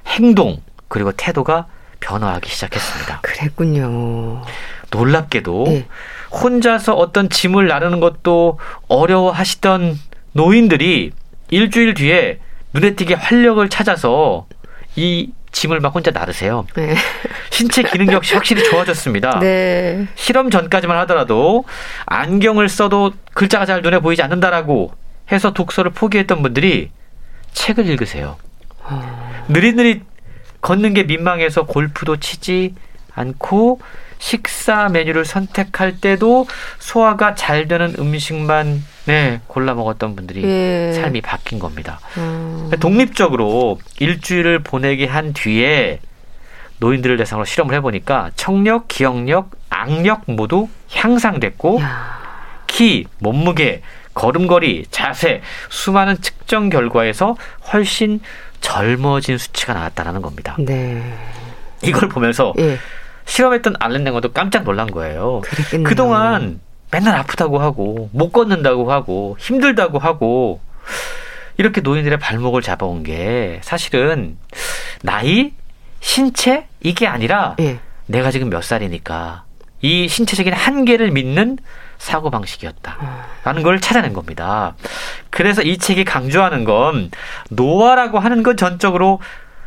행동 0.07 0.61
그리고 0.89 1.13
태도가 1.13 1.67
변화하기 1.99 2.49
시작했습니다. 2.49 3.19
그랬군요. 3.21 4.41
놀랍게도 4.91 5.63
네. 5.67 5.87
혼자서 6.31 6.93
어떤 6.93 7.29
짐을 7.29 7.67
나르는 7.67 7.99
것도 7.99 8.59
어려워하시던 8.87 9.99
노인들이 10.33 11.11
일주일 11.49 11.93
뒤에 11.93 12.39
눈에 12.73 12.95
띄게 12.95 13.15
활력을 13.15 13.69
찾아서 13.69 14.45
이 14.95 15.31
짐을 15.51 15.79
막 15.79 15.95
혼자 15.95 16.11
나르세요. 16.11 16.67
네. 16.75 16.95
신체 17.49 17.81
기능 17.81 18.11
역시 18.11 18.35
확실히 18.35 18.63
좋아졌습니다. 18.63 19.39
네. 19.39 20.07
실험 20.15 20.49
전까지만 20.49 20.97
하더라도 20.99 21.63
안경을 22.05 22.69
써도 22.69 23.11
글자가 23.33 23.65
잘 23.65 23.81
눈에 23.81 23.99
보이지 23.99 24.21
않는다라고 24.21 24.91
해서 25.31 25.53
독서를 25.53 25.91
포기했던 25.91 26.41
분들이 26.41 26.91
책을 27.53 27.87
읽으세요. 27.87 28.37
어... 28.83 29.45
느릿느릿 29.49 30.03
걷는 30.67 30.93
게 30.93 31.03
민망해서 31.03 31.65
골프도 31.65 32.17
치지 32.17 32.75
않고 33.13 33.79
식사 34.19 34.89
메뉴를 34.89 35.23
선택할 35.23 36.01
때도 36.01 36.45
소화가 36.79 37.35
잘 37.35 37.69
되는 37.69 37.95
음식만 37.97 38.83
네, 39.05 39.39
골라 39.47 39.73
먹었던 39.75 40.17
분들이 40.17 40.43
예. 40.43 40.91
삶이 40.93 41.21
바뀐 41.21 41.57
겁니다. 41.59 42.01
음. 42.17 42.69
독립적으로 42.81 43.79
일주일을 43.99 44.59
보내게 44.59 45.05
한 45.05 45.31
뒤에 45.31 46.01
노인들을 46.79 47.15
대상으로 47.15 47.45
실험을 47.45 47.73
해보니까 47.75 48.31
청력, 48.35 48.89
기억력, 48.89 49.51
악력 49.69 50.23
모두 50.25 50.67
향상됐고 50.91 51.79
야. 51.79 52.17
키, 52.67 53.05
몸무게, 53.19 53.83
걸음걸이, 54.13 54.87
자세, 54.91 55.41
수많은 55.69 56.19
측정 56.21 56.69
결과에서 56.69 57.37
훨씬 57.71 58.19
젊어진 58.67 59.37
수치가 59.37 59.73
나왔다는 59.73 60.21
겁니다. 60.21 60.57
네. 60.59 61.01
이걸 61.81 62.09
보면서 62.09 62.53
예. 62.59 62.77
실험했던 63.23 63.75
알렌 63.79 64.03
랭어도 64.03 64.33
깜짝 64.33 64.63
놀란 64.63 64.87
거예요. 64.87 65.39
그랬겠네요. 65.41 65.87
그동안 65.87 66.59
맨날 66.91 67.15
아프다고 67.15 67.59
하고 67.59 68.09
못 68.11 68.31
걷는다고 68.31 68.91
하고 68.91 69.37
힘들다고 69.39 69.99
하고 69.99 70.59
이렇게 71.55 71.79
노인들의 71.79 72.19
발목을 72.19 72.61
잡아온 72.61 73.03
게 73.03 73.61
사실은 73.63 74.37
나이, 75.01 75.53
신체 76.01 76.67
이게 76.81 77.07
아니라 77.07 77.55
예. 77.61 77.79
내가 78.05 78.31
지금 78.31 78.49
몇 78.49 78.63
살이니까 78.63 79.45
이 79.81 80.09
신체적인 80.09 80.51
한계를 80.51 81.11
믿는 81.11 81.57
사고 81.97 82.29
방식이었다라는 82.29 83.63
걸 83.63 83.79
찾아낸 83.79 84.11
겁니다. 84.11 84.75
그래서 85.37 85.61
이 85.61 85.77
책이 85.77 86.03
강조하는 86.03 86.63
건 86.63 87.11
노화라고 87.51 88.17
하는 88.17 88.41
건 88.41 88.57
전적으로 88.57 89.19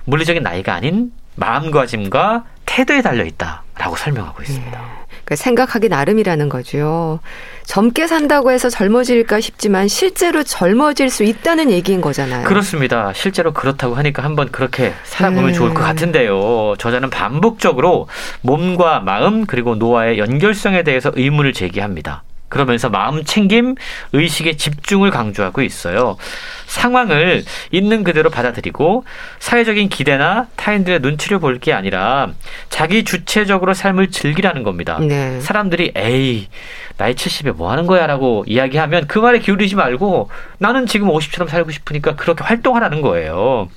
물리적인 0.04 0.42
나이가 0.42 0.74
아닌 0.74 1.12
마음가짐과 1.36 2.42
태도에 2.66 3.02
달려 3.02 3.24
있다라고 3.24 3.94
설명하고 3.94 4.42
있습니다. 4.42 4.76
예. 4.76 4.84
그러니까 5.08 5.36
생각하기 5.36 5.88
나름이라는 5.88 6.48
거죠. 6.48 7.20
젊게 7.66 8.08
산다고 8.08 8.50
해서 8.50 8.68
젊어질까 8.68 9.40
싶지만 9.40 9.86
실제로 9.86 10.42
젊어질 10.42 11.08
수 11.08 11.22
있다는 11.22 11.70
얘기인 11.70 12.00
거잖아요. 12.00 12.48
그렇습니다. 12.48 13.12
실제로 13.12 13.52
그렇다고 13.52 13.94
하니까 13.94 14.24
한번 14.24 14.50
그렇게 14.50 14.92
살아보면 15.04 15.50
음. 15.50 15.54
좋을 15.54 15.72
것 15.72 15.84
같은데요. 15.84 16.74
저자는 16.78 17.10
반복적으로 17.10 18.08
몸과 18.40 18.98
마음 18.98 19.46
그리고 19.46 19.76
노화의 19.76 20.18
연결성에 20.18 20.82
대해서 20.82 21.12
의문을 21.14 21.52
제기합니다. 21.52 22.24
그러면서 22.50 22.90
마음 22.90 23.24
챙김, 23.24 23.76
의식의 24.12 24.58
집중을 24.58 25.10
강조하고 25.10 25.62
있어요. 25.62 26.18
상황을 26.66 27.44
있는 27.70 28.04
그대로 28.04 28.28
받아들이고 28.30 29.04
사회적인 29.38 29.88
기대나 29.88 30.46
타인들의 30.56 31.00
눈치를 31.00 31.38
볼 31.38 31.60
게 31.60 31.72
아니라 31.74 32.28
자기 32.70 33.04
주체적으로 33.04 33.74
삶을 33.74 34.10
즐기라는 34.10 34.62
겁니다. 34.62 34.98
네. 34.98 35.40
사람들이 35.40 35.92
에이 35.94 36.48
나이 36.96 37.12
70에 37.14 37.52
뭐 37.52 37.70
하는 37.70 37.86
거야 37.86 38.06
라고 38.06 38.44
이야기하면 38.46 39.06
그 39.08 39.18
말에 39.18 39.40
기울이지 39.40 39.74
말고 39.74 40.30
나는 40.58 40.86
지금 40.86 41.08
50처럼 41.08 41.48
살고 41.48 41.70
싶으니까 41.70 42.16
그렇게 42.16 42.44
활동하라는 42.44 43.02
거예요. 43.02 43.68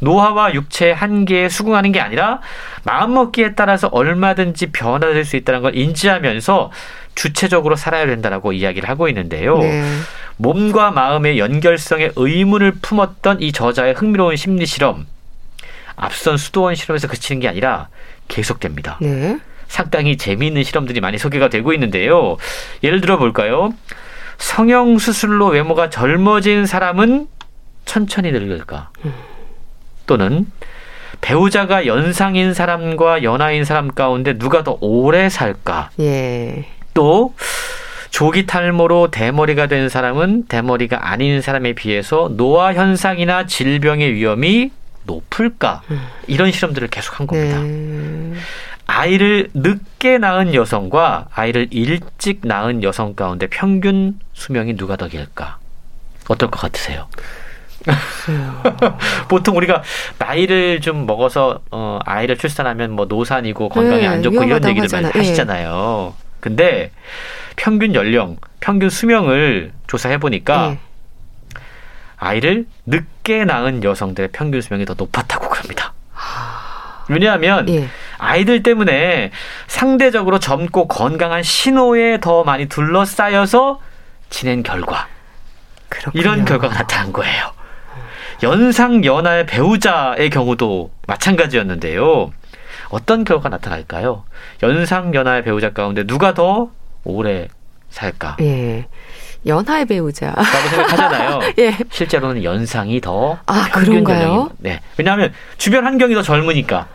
노화와 0.00 0.54
육체의 0.54 0.94
한계에 0.94 1.48
수긍하는 1.48 1.92
게 1.92 2.00
아니라 2.00 2.40
마음먹기에 2.84 3.54
따라서 3.54 3.88
얼마든지 3.88 4.72
변화될 4.72 5.24
수 5.24 5.36
있다는 5.36 5.62
걸 5.62 5.76
인지하면서 5.76 6.70
주체적으로 7.14 7.76
살아야 7.76 8.06
된다라고 8.06 8.52
이야기를 8.52 8.88
하고 8.88 9.08
있는데요. 9.08 9.58
네. 9.58 9.82
몸과 10.36 10.90
마음의 10.90 11.38
연결성에 11.38 12.10
의문을 12.16 12.72
품었던 12.82 13.40
이 13.40 13.52
저자의 13.52 13.94
흥미로운 13.94 14.36
심리 14.36 14.66
실험. 14.66 15.06
앞선 15.96 16.36
수도원 16.36 16.74
실험에서 16.74 17.06
그치는 17.06 17.40
게 17.40 17.48
아니라 17.48 17.88
계속됩니다. 18.26 18.98
네. 19.00 19.38
상당히 19.68 20.16
재미있는 20.16 20.64
실험들이 20.64 21.00
많이 21.00 21.18
소개가 21.18 21.48
되고 21.48 21.72
있는데요. 21.72 22.36
예를 22.82 23.00
들어 23.00 23.16
볼까요? 23.16 23.72
성형 24.38 24.98
수술로 24.98 25.46
외모가 25.48 25.90
젊어진 25.90 26.66
사람은 26.66 27.28
천천히 27.84 28.32
늙을까? 28.32 28.90
또는 30.06 30.46
배우자가 31.20 31.86
연상인 31.86 32.54
사람과 32.54 33.22
연하인 33.22 33.64
사람 33.64 33.88
가운데 33.88 34.36
누가 34.36 34.62
더 34.62 34.76
오래 34.80 35.28
살까? 35.28 35.90
예. 36.00 36.66
또 36.92 37.34
조기 38.10 38.46
탈모로 38.46 39.10
대머리가 39.10 39.66
된 39.66 39.88
사람은 39.88 40.44
대머리가 40.46 41.10
아닌 41.10 41.40
사람에 41.40 41.72
비해서 41.72 42.30
노화 42.36 42.74
현상이나 42.74 43.46
질병의 43.46 44.14
위험이 44.14 44.70
높을까? 45.04 45.82
이런 46.26 46.52
실험들을 46.52 46.88
계속한 46.88 47.26
겁니다. 47.26 47.60
네. 47.60 48.34
아이를 48.86 49.48
늦게 49.54 50.18
낳은 50.18 50.54
여성과 50.54 51.26
아이를 51.34 51.68
일찍 51.70 52.40
낳은 52.44 52.82
여성 52.82 53.14
가운데 53.14 53.46
평균 53.46 54.18
수명이 54.34 54.76
누가 54.76 54.96
더 54.96 55.08
길까? 55.08 55.58
어떨 56.28 56.50
것 56.50 56.60
같으세요? 56.60 57.08
보통 59.28 59.56
우리가 59.56 59.82
나이를 60.18 60.80
좀 60.80 61.06
먹어서 61.06 61.60
어, 61.70 61.98
아이를 62.04 62.38
출산하면 62.38 62.92
뭐 62.92 63.06
노산이고 63.06 63.68
건강이 63.68 64.02
네, 64.02 64.06
안 64.06 64.22
좋고 64.22 64.42
이런 64.44 64.66
얘기들 64.66 64.88
많이 64.92 65.10
하시잖아요. 65.12 66.14
근데 66.40 66.90
평균 67.56 67.94
연령, 67.94 68.36
평균 68.60 68.90
수명을 68.90 69.72
조사해 69.86 70.18
보니까 70.18 70.70
네. 70.70 70.78
아이를 72.16 72.66
늦게 72.86 73.44
낳은 73.44 73.84
여성들의 73.84 74.30
평균 74.32 74.60
수명이 74.60 74.84
더 74.86 74.94
높았다고 74.96 75.48
그럽니다. 75.48 75.92
왜냐하면 77.08 77.66
네. 77.66 77.88
아이들 78.18 78.62
때문에 78.62 79.30
상대적으로 79.66 80.38
젊고 80.38 80.88
건강한 80.88 81.42
신호에 81.42 82.20
더 82.20 82.44
많이 82.44 82.66
둘러싸여서 82.66 83.80
지낸 84.30 84.62
결과 84.62 85.06
그렇군요. 85.88 86.20
이런 86.20 86.44
결과가 86.44 86.74
나타난 86.74 87.12
거예요. 87.12 87.52
연상 88.44 89.06
연하의 89.06 89.46
배우자의 89.46 90.28
경우도 90.28 90.90
마찬가지였는데요. 91.06 92.30
어떤 92.90 93.24
결과가 93.24 93.48
나타날까요? 93.48 94.24
연상 94.62 95.14
연하의 95.14 95.42
배우자 95.44 95.72
가운데 95.72 96.04
누가 96.04 96.34
더 96.34 96.68
오래 97.04 97.48
살까? 97.88 98.36
예. 98.42 98.86
연하의 99.46 99.86
배우자. 99.86 100.26
라고 100.26 100.68
생각하잖아요. 100.68 101.40
예. 101.58 101.74
실제로는 101.90 102.44
연상이 102.44 103.00
더 103.00 103.38
아, 103.46 103.68
그런가요? 103.72 104.50
네. 104.58 104.80
왜냐하면 104.98 105.32
주변 105.56 105.86
환경이 105.86 106.14
더 106.14 106.20
젊으니까. 106.20 106.86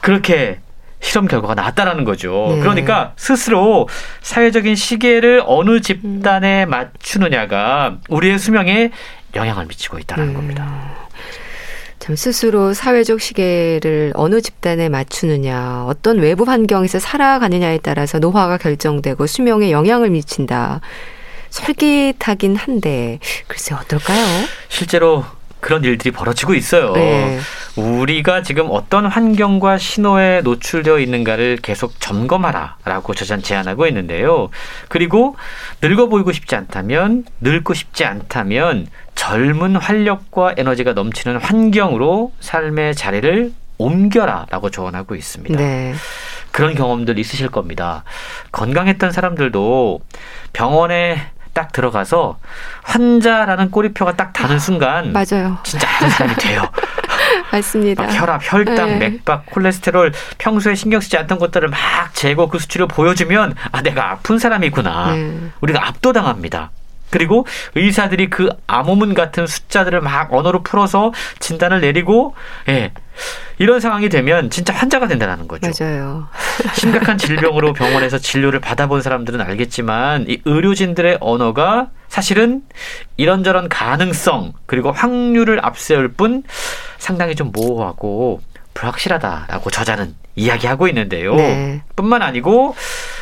그렇게 0.00 0.60
실험 1.00 1.26
결과가 1.26 1.54
나왔다라는 1.54 2.04
거죠. 2.04 2.52
네. 2.54 2.60
그러니까 2.60 3.12
스스로 3.16 3.88
사회적인 4.20 4.74
시계를 4.76 5.42
어느 5.46 5.80
집단에 5.80 6.64
음. 6.64 6.70
맞추느냐가 6.70 7.96
우리의 8.08 8.38
수명에 8.38 8.90
영향을 9.34 9.66
미치고 9.66 9.98
있다는 9.98 10.28
음. 10.28 10.34
겁니다. 10.34 11.08
참 11.98 12.16
스스로 12.16 12.74
사회적 12.74 13.20
시계를 13.20 14.12
어느 14.14 14.40
집단에 14.40 14.88
맞추느냐, 14.88 15.84
어떤 15.86 16.18
외부 16.18 16.44
환경에서 16.44 16.98
살아가느냐에 16.98 17.78
따라서 17.82 18.18
노화가 18.18 18.58
결정되고 18.58 19.26
수명에 19.26 19.70
영향을 19.70 20.10
미친다. 20.10 20.80
솔깃하긴 21.50 22.56
한데 22.56 23.18
글쎄 23.46 23.74
어떨까요? 23.74 24.24
실제로 24.68 25.24
그런 25.60 25.84
일들이 25.84 26.10
벌어지고 26.10 26.54
있어요. 26.54 26.92
네. 26.92 27.38
우리가 27.76 28.42
지금 28.42 28.68
어떤 28.70 29.06
환경과 29.06 29.78
신호에 29.78 30.40
노출되어 30.42 30.98
있는가를 30.98 31.58
계속 31.62 32.00
점검하라라고 32.00 33.14
저자는 33.14 33.42
제안하고 33.42 33.86
있는데요. 33.88 34.50
그리고 34.88 35.36
늙어 35.82 36.06
보이고 36.06 36.32
싶지 36.32 36.54
않다면 36.54 37.24
늙고 37.40 37.74
싶지 37.74 38.04
않다면 38.04 38.86
젊은 39.14 39.76
활력과 39.76 40.54
에너지가 40.56 40.92
넘치는 40.92 41.38
환경으로 41.38 42.32
삶의 42.40 42.94
자리를 42.94 43.52
옮겨라라고 43.78 44.70
조언하고 44.70 45.14
있습니다. 45.14 45.56
네. 45.56 45.94
그런 46.50 46.74
경험들 46.74 47.18
있으실 47.18 47.48
겁니다. 47.48 48.04
건강했던 48.52 49.12
사람들도 49.12 50.00
병원에 50.52 51.30
딱 51.58 51.72
들어가서 51.72 52.38
환자라는 52.84 53.72
꼬리표가 53.72 54.14
딱 54.14 54.32
다는 54.32 54.60
순간 54.60 55.12
맞아요. 55.12 55.58
진짜 55.64 55.88
아는 55.98 56.08
사람이 56.10 56.36
돼요. 56.36 56.62
맞습니다. 57.50 58.04
막 58.04 58.14
혈압, 58.14 58.40
혈당, 58.44 58.98
네. 58.98 59.08
맥박, 59.10 59.46
콜레스테롤 59.46 60.12
평소에 60.38 60.76
신경 60.76 61.00
쓰지 61.00 61.16
않던 61.18 61.40
것들을 61.40 61.66
막 61.68 61.78
재고 62.12 62.48
그 62.48 62.60
수치를 62.60 62.86
보여주면 62.86 63.56
아 63.72 63.82
내가 63.82 64.12
아픈 64.12 64.38
사람이구나. 64.38 65.14
네. 65.14 65.50
우리가 65.60 65.88
압도당합니다. 65.88 66.70
그리고 67.10 67.46
의사들이 67.74 68.30
그 68.30 68.48
암호문 68.66 69.14
같은 69.14 69.46
숫자들을 69.46 70.00
막 70.00 70.32
언어로 70.32 70.62
풀어서 70.62 71.12
진단을 71.38 71.80
내리고 71.80 72.34
예. 72.68 72.92
이런 73.58 73.80
상황이 73.80 74.08
되면 74.08 74.50
진짜 74.50 74.72
환자가 74.72 75.08
된다는 75.08 75.48
거죠. 75.48 75.70
맞아요. 75.80 76.28
심각한 76.74 77.18
질병으로 77.18 77.72
병원에서 77.72 78.18
진료를 78.18 78.60
받아본 78.60 79.02
사람들은 79.02 79.40
알겠지만 79.40 80.26
이 80.28 80.40
의료진들의 80.44 81.18
언어가 81.20 81.88
사실은 82.08 82.62
이런저런 83.16 83.68
가능성 83.68 84.52
그리고 84.66 84.92
확률을 84.92 85.64
앞세울 85.64 86.12
뿐 86.12 86.44
상당히 86.98 87.34
좀 87.34 87.50
모호하고 87.52 88.40
불확실하다라고 88.74 89.70
저자는 89.70 90.14
이야기하고 90.36 90.86
있는데요. 90.88 91.34
네. 91.34 91.82
뿐만 91.96 92.22
아니고 92.22 92.76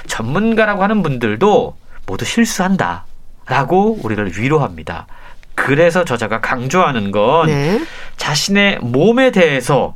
전문가라고 0.06 0.82
하는 0.82 1.02
분들도 1.02 1.76
모두 2.06 2.24
실수한다. 2.24 3.04
라고 3.46 3.98
우리를 4.02 4.38
위로합니다. 4.38 5.06
그래서 5.54 6.04
저자가 6.04 6.40
강조하는 6.40 7.10
건 7.10 7.46
네. 7.46 7.80
자신의 8.16 8.78
몸에 8.80 9.30
대해서 9.30 9.94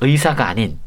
의사가 0.00 0.46
아닌 0.46 0.78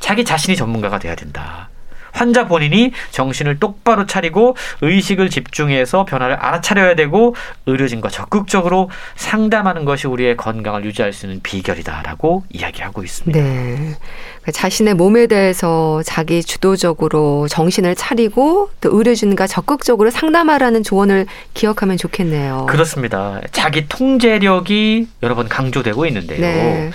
자기 0.00 0.24
자신이 0.24 0.56
전문가가 0.56 0.98
돼야 0.98 1.14
된다. 1.14 1.68
환자 2.14 2.46
본인이 2.46 2.92
정신을 3.10 3.58
똑바로 3.58 4.06
차리고 4.06 4.56
의식을 4.80 5.28
집중해서 5.28 6.04
변화를 6.04 6.36
알아차려야 6.36 6.94
되고 6.94 7.34
의료진과 7.66 8.08
적극적으로 8.08 8.88
상담하는 9.16 9.84
것이 9.84 10.06
우리의 10.06 10.36
건강을 10.36 10.84
유지할 10.84 11.12
수 11.12 11.26
있는 11.26 11.40
비결이다라고 11.42 12.44
이야기하고 12.50 13.02
있습니다. 13.02 13.38
네. 13.38 13.96
그러니까 14.44 14.52
자신의 14.52 14.94
몸에 14.94 15.26
대해서 15.26 16.02
자기 16.04 16.42
주도적으로 16.42 17.48
정신을 17.48 17.96
차리고 17.96 18.70
또 18.80 18.96
의료진과 18.96 19.46
적극적으로 19.46 20.10
상담하라는 20.10 20.82
조언을 20.82 21.26
기억하면 21.54 21.96
좋겠네요. 21.96 22.66
그렇습니다. 22.68 23.40
자기 23.50 23.88
통제력이 23.88 25.08
여러 25.22 25.34
번 25.34 25.48
강조되고 25.48 26.06
있는데요. 26.06 26.40
네. 26.40 26.90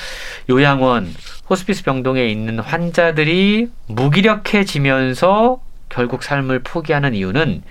요양원, 0.50 1.14
호스피스 1.50 1.84
병동에 1.84 2.26
있는 2.28 2.60
환자들이 2.60 3.70
무기력해지면서 3.88 5.62
결국 5.90 6.24
삶을 6.24 6.60
포기하는 6.64 7.14
이유는 7.14 7.62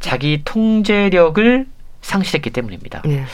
자기 0.00 0.42
통제력을 0.44 1.66
상실했기 2.02 2.50
때문입니다. 2.50 3.02
네. 3.04 3.24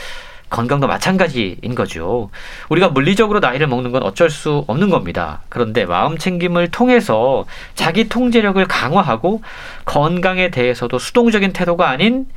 건강도 0.49 0.87
마찬가지인 0.87 1.75
거죠. 1.75 2.29
우리가 2.69 2.89
물리적으로 2.89 3.39
나이를 3.39 3.67
먹는 3.67 3.91
건 3.91 4.03
어쩔 4.03 4.29
수 4.29 4.63
없는 4.67 4.89
겁니다. 4.89 5.41
그런데 5.49 5.85
마음 5.85 6.17
챙김을 6.17 6.71
통해서 6.71 7.45
자기 7.73 8.07
통제력을 8.07 8.63
강화하고 8.65 9.41
건강에 9.83 10.51
대해서도 10.51 10.99
수동적인 10.99 11.51
태도가 11.51 11.89
아닌 11.89 12.27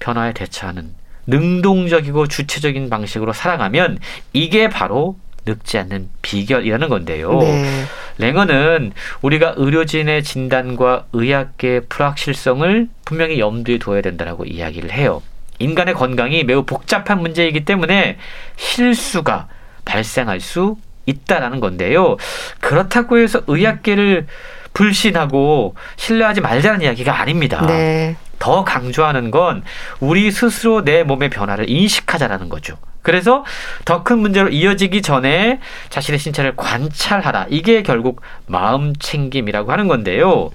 변화에 0.00 0.32
대처하는 0.34 0.92
능동적이고 1.26 2.26
주체적인 2.26 2.90
방식으로 2.90 3.32
살아가면 3.32 3.98
이게 4.32 4.68
바로 4.68 5.16
늙지 5.46 5.78
않는 5.78 6.10
비결이라는 6.22 6.88
건데요. 6.88 7.38
네. 7.38 7.84
랭어는 8.18 8.92
우리가 9.22 9.54
의료진의 9.56 10.24
진단과 10.24 11.06
의학계의 11.12 11.82
불확실성을 11.88 12.88
분명히 13.04 13.38
염두에 13.38 13.78
둬야 13.78 14.02
된다라고 14.02 14.44
이야기를 14.44 14.92
해요. 14.92 15.22
인간의 15.58 15.94
건강이 15.94 16.44
매우 16.44 16.64
복잡한 16.64 17.20
문제이기 17.20 17.64
때문에 17.64 18.18
실수가 18.56 19.48
발생할 19.84 20.40
수 20.40 20.76
있다라는 21.06 21.60
건데요. 21.60 22.16
그렇다고 22.60 23.18
해서 23.18 23.40
의학계를 23.46 24.26
불신하고 24.74 25.74
신뢰하지 25.96 26.42
말자는 26.42 26.82
이야기가 26.82 27.18
아닙니다. 27.18 27.64
네. 27.66 28.16
더 28.38 28.64
강조하는 28.64 29.30
건 29.30 29.62
우리 30.00 30.30
스스로 30.30 30.84
내 30.84 31.02
몸의 31.04 31.30
변화를 31.30 31.70
인식하자라는 31.70 32.50
거죠. 32.50 32.76
그래서 33.06 33.44
더 33.84 34.02
큰 34.02 34.18
문제로 34.18 34.48
이어지기 34.48 35.00
전에 35.00 35.60
자신의 35.90 36.18
신체를 36.18 36.56
관찰하라. 36.56 37.46
이게 37.50 37.84
결국 37.84 38.20
마음 38.46 38.94
챙김이라고 38.96 39.70
하는 39.70 39.86
건데요. 39.86 40.50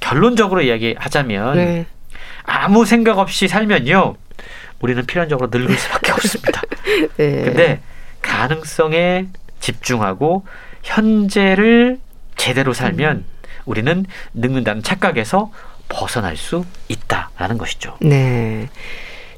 결론적으로 0.00 0.62
이야기하자면 0.62 1.54
네. 1.56 1.86
아무 2.42 2.84
생각 2.84 3.18
없이 3.18 3.46
살면요. 3.46 4.16
우리는 4.80 5.06
필연적으로 5.06 5.50
늙을 5.52 5.76
수밖에 5.76 6.10
없습니다. 6.18 6.62
네. 7.16 7.44
근데 7.44 7.80
가능성에 8.22 9.26
집중하고 9.60 10.44
현재를 10.82 12.00
제대로 12.36 12.72
살면 12.72 13.16
음. 13.18 13.24
우리는 13.66 14.04
늙는다는 14.34 14.82
착각에서 14.82 15.52
벗어날 15.88 16.36
수 16.36 16.64
있다라는 16.88 17.56
것이죠. 17.56 17.96
네. 18.00 18.68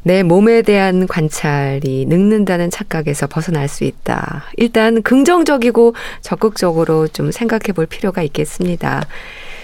내 0.06 0.22
몸에 0.22 0.62
대한 0.62 1.08
관찰이 1.08 2.06
늙는다는 2.06 2.70
착각에서 2.70 3.26
벗어날 3.26 3.66
수 3.66 3.82
있다. 3.82 4.44
일단 4.56 5.02
긍정적이고 5.02 5.96
적극적으로 6.20 7.08
좀 7.08 7.32
생각해 7.32 7.72
볼 7.74 7.86
필요가 7.86 8.22
있겠습니다. 8.22 9.02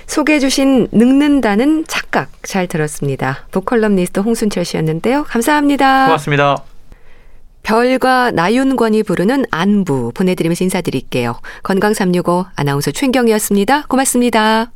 소개해 0.08 0.40
주신 0.40 0.88
늙는다는 0.90 1.84
착각 1.86 2.28
잘 2.42 2.66
들었습니다. 2.66 3.46
북컬럼니스트 3.52 4.18
홍순철 4.18 4.64
씨였는데요. 4.64 5.22
감사합니다. 5.28 6.06
고맙습니다. 6.06 6.64
별과 7.62 8.32
나윤권이 8.32 9.04
부르는 9.04 9.44
안부 9.52 10.10
보내드리면서 10.12 10.64
인사드릴게요. 10.64 11.38
건강365 11.62 12.46
아나운서 12.56 12.90
최경이었습니다. 12.90 13.84
고맙습니다. 13.86 14.72